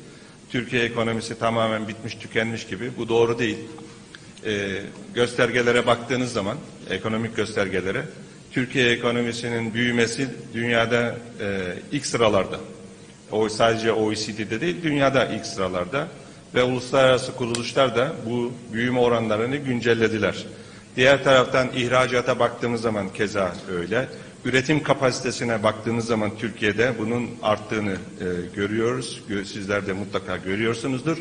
Türkiye 0.49 0.83
ekonomisi 0.83 1.39
tamamen 1.39 1.87
bitmiş 1.87 2.15
tükenmiş 2.15 2.67
gibi. 2.67 2.91
Bu 2.97 3.09
doğru 3.09 3.39
değil 3.39 3.57
e, 4.45 4.81
göstergelere 5.13 5.87
baktığınız 5.87 6.33
zaman, 6.33 6.57
ekonomik 6.89 7.35
göstergelere, 7.35 8.03
Türkiye 8.51 8.91
ekonomisinin 8.91 9.73
büyümesi 9.73 10.27
dünyada 10.53 11.15
e, 11.41 11.73
ilk 11.91 12.05
sıralarda. 12.05 12.59
O 13.31 13.49
sadece 13.49 13.91
OECD'de 13.91 14.61
değil, 14.61 14.83
dünyada 14.83 15.25
ilk 15.25 15.45
sıralarda 15.45 16.07
ve 16.55 16.63
uluslararası 16.63 17.35
kuruluşlar 17.35 17.95
da 17.95 18.13
bu 18.25 18.53
büyüme 18.73 18.99
oranlarını 18.99 19.55
güncellediler. 19.55 20.45
Diğer 20.95 21.23
taraftan 21.23 21.67
ihracata 21.75 22.39
baktığımız 22.39 22.81
zaman 22.81 23.13
keza 23.13 23.53
öyle. 23.71 24.07
Üretim 24.45 24.83
kapasitesine 24.83 25.63
baktığımız 25.63 26.05
zaman 26.05 26.37
Türkiye'de 26.37 26.93
bunun 26.99 27.29
arttığını 27.43 27.91
e, 27.91 28.25
görüyoruz. 28.55 29.23
Sizler 29.27 29.87
de 29.87 29.93
mutlaka 29.93 30.37
görüyorsunuzdur. 30.37 31.17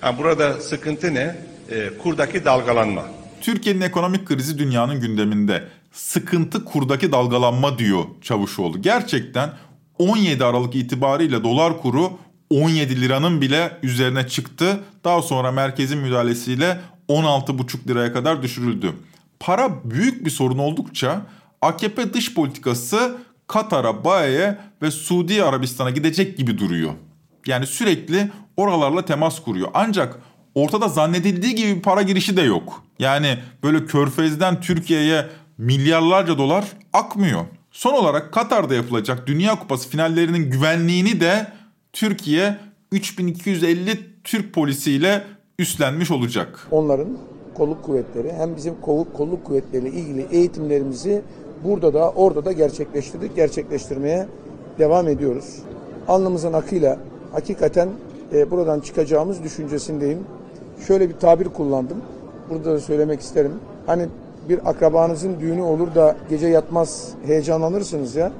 Ha, 0.00 0.18
burada 0.18 0.60
sıkıntı 0.60 1.14
ne? 1.14 1.36
E, 1.70 1.90
kurdaki 1.98 2.44
dalgalanma. 2.44 3.02
Türkiye'nin 3.40 3.80
ekonomik 3.80 4.26
krizi 4.26 4.58
dünyanın 4.58 5.00
gündeminde. 5.00 5.68
Sıkıntı 5.92 6.64
kurdaki 6.64 7.12
dalgalanma 7.12 7.78
diyor 7.78 8.04
Çavuşoğlu. 8.22 8.82
Gerçekten 8.82 9.50
17 9.98 10.44
Aralık 10.44 10.74
itibariyle 10.74 11.44
dolar 11.44 11.80
kuru 11.80 12.10
17 12.50 13.00
liranın 13.00 13.40
bile 13.40 13.78
üzerine 13.82 14.28
çıktı. 14.28 14.80
Daha 15.04 15.22
sonra 15.22 15.52
merkezin 15.52 15.98
müdahalesiyle 15.98 16.80
16,5 17.08 17.88
liraya 17.88 18.12
kadar 18.12 18.42
düşürüldü. 18.42 18.92
Para 19.40 19.90
büyük 19.90 20.24
bir 20.24 20.30
sorun 20.30 20.58
oldukça 20.58 21.26
AKP 21.62 22.14
dış 22.14 22.34
politikası 22.34 23.16
Katar'a, 23.46 24.04
Bae'ye 24.04 24.58
ve 24.82 24.90
Suudi 24.90 25.44
Arabistan'a 25.44 25.90
gidecek 25.90 26.38
gibi 26.38 26.58
duruyor. 26.58 26.92
Yani 27.46 27.66
sürekli 27.66 28.30
oralarla 28.56 29.04
temas 29.04 29.42
kuruyor. 29.42 29.68
Ancak 29.74 30.18
ortada 30.58 30.88
zannedildiği 30.88 31.54
gibi 31.54 31.76
bir 31.76 31.82
para 31.82 32.02
girişi 32.02 32.36
de 32.36 32.42
yok. 32.42 32.82
Yani 32.98 33.38
böyle 33.62 33.86
körfezden 33.86 34.60
Türkiye'ye 34.60 35.26
milyarlarca 35.58 36.38
dolar 36.38 36.64
akmıyor. 36.92 37.44
Son 37.70 37.92
olarak 37.92 38.32
Katar'da 38.32 38.74
yapılacak 38.74 39.26
Dünya 39.26 39.58
Kupası 39.58 39.88
finallerinin 39.88 40.50
güvenliğini 40.50 41.20
de 41.20 41.46
Türkiye 41.92 42.56
3250 42.92 44.00
Türk 44.24 44.54
polisiyle 44.54 45.24
üstlenmiş 45.58 46.10
olacak. 46.10 46.68
Onların 46.70 47.18
kolluk 47.54 47.84
kuvvetleri 47.84 48.32
hem 48.32 48.56
bizim 48.56 48.80
kolluk, 48.80 49.14
kolluk 49.14 49.44
kuvvetleriyle 49.44 49.90
ilgili 49.90 50.26
eğitimlerimizi 50.30 51.22
burada 51.64 51.94
da 51.94 52.10
orada 52.10 52.44
da 52.44 52.52
gerçekleştirdik, 52.52 53.36
gerçekleştirmeye 53.36 54.26
devam 54.78 55.08
ediyoruz. 55.08 55.58
Alnımızın 56.08 56.52
akıyla 56.52 56.98
hakikaten 57.32 57.88
e, 58.32 58.50
buradan 58.50 58.80
çıkacağımız 58.80 59.42
düşüncesindeyim. 59.42 60.18
Şöyle 60.86 61.08
bir 61.08 61.14
tabir 61.14 61.44
kullandım. 61.44 61.98
Burada 62.50 62.74
da 62.74 62.80
söylemek 62.80 63.20
isterim. 63.20 63.52
Hani 63.86 64.06
bir 64.48 64.70
akrabanızın 64.70 65.40
düğünü 65.40 65.62
olur 65.62 65.94
da 65.94 66.16
gece 66.30 66.46
yatmaz 66.46 67.08
heyecanlanırsınız 67.26 68.14
ya. 68.16 68.32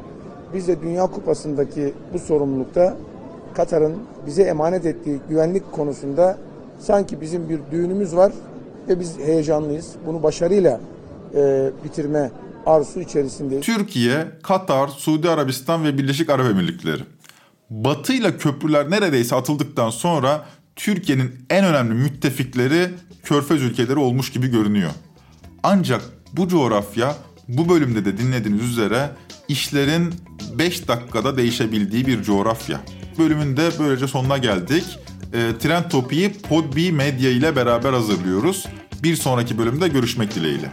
Biz 0.55 0.69
de 0.69 0.83
Dünya 0.83 1.07
Kupası'ndaki 1.07 1.95
bu 2.15 2.19
sorumlulukta 2.19 2.97
Katar'ın 3.55 3.97
bize 4.27 4.43
emanet 4.43 4.87
ettiği 4.87 5.21
güvenlik 5.29 5.73
konusunda 5.73 6.39
sanki 6.81 7.21
bizim 7.21 7.49
bir 7.49 7.61
düğünümüz 7.71 8.17
var 8.17 8.33
ve 8.89 9.01
biz 9.01 9.19
heyecanlıyız. 9.19 9.93
Bunu 10.07 10.23
başarıyla 10.23 10.81
e, 11.35 11.71
bitirme 11.85 12.31
arzusu 12.67 13.01
içerisindeyiz. 13.01 13.67
Türkiye, 13.67 14.27
Katar, 14.43 14.89
Suudi 14.89 15.31
Arabistan 15.31 15.85
ve 15.85 15.99
Birleşik 15.99 16.31
Arap 16.31 16.47
Emirlikleri. 16.51 17.03
Batı 17.71 18.13
ile 18.13 18.37
köprüler 18.37 18.91
neredeyse 18.91 19.37
atıldıktan 19.37 19.91
sonra 19.91 20.45
Türkiye'nin 20.79 21.35
en 21.51 21.65
önemli 21.65 21.95
müttefikleri 21.95 22.91
körfez 23.25 23.63
ülkeleri 23.63 23.99
olmuş 23.99 24.33
gibi 24.33 24.49
görünüyor. 24.49 24.91
Ancak 25.63 26.03
bu 26.33 26.49
coğrafya 26.49 27.17
bu 27.49 27.69
bölümde 27.69 28.05
de 28.05 28.19
dinlediğiniz 28.19 28.63
üzere 28.63 29.11
işlerin 29.49 30.15
5 30.59 30.89
dakikada 30.89 31.37
değişebildiği 31.37 32.07
bir 32.07 32.23
coğrafya. 32.23 32.81
Bölümün 33.19 33.57
de 33.57 33.71
böylece 33.79 34.07
sonuna 34.07 34.39
geldik. 34.39 34.85
E, 35.33 35.53
Trend 35.59 35.91
Topi'yi 35.91 36.33
Podbi 36.33 36.93
Medya 36.93 37.31
ile 37.31 37.57
beraber 37.57 37.93
hazırlıyoruz. 37.93 38.67
Bir 39.03 39.17
sonraki 39.17 39.59
bölümde 39.59 39.89
görüşmek 39.89 40.35
dileğiyle. 40.35 40.73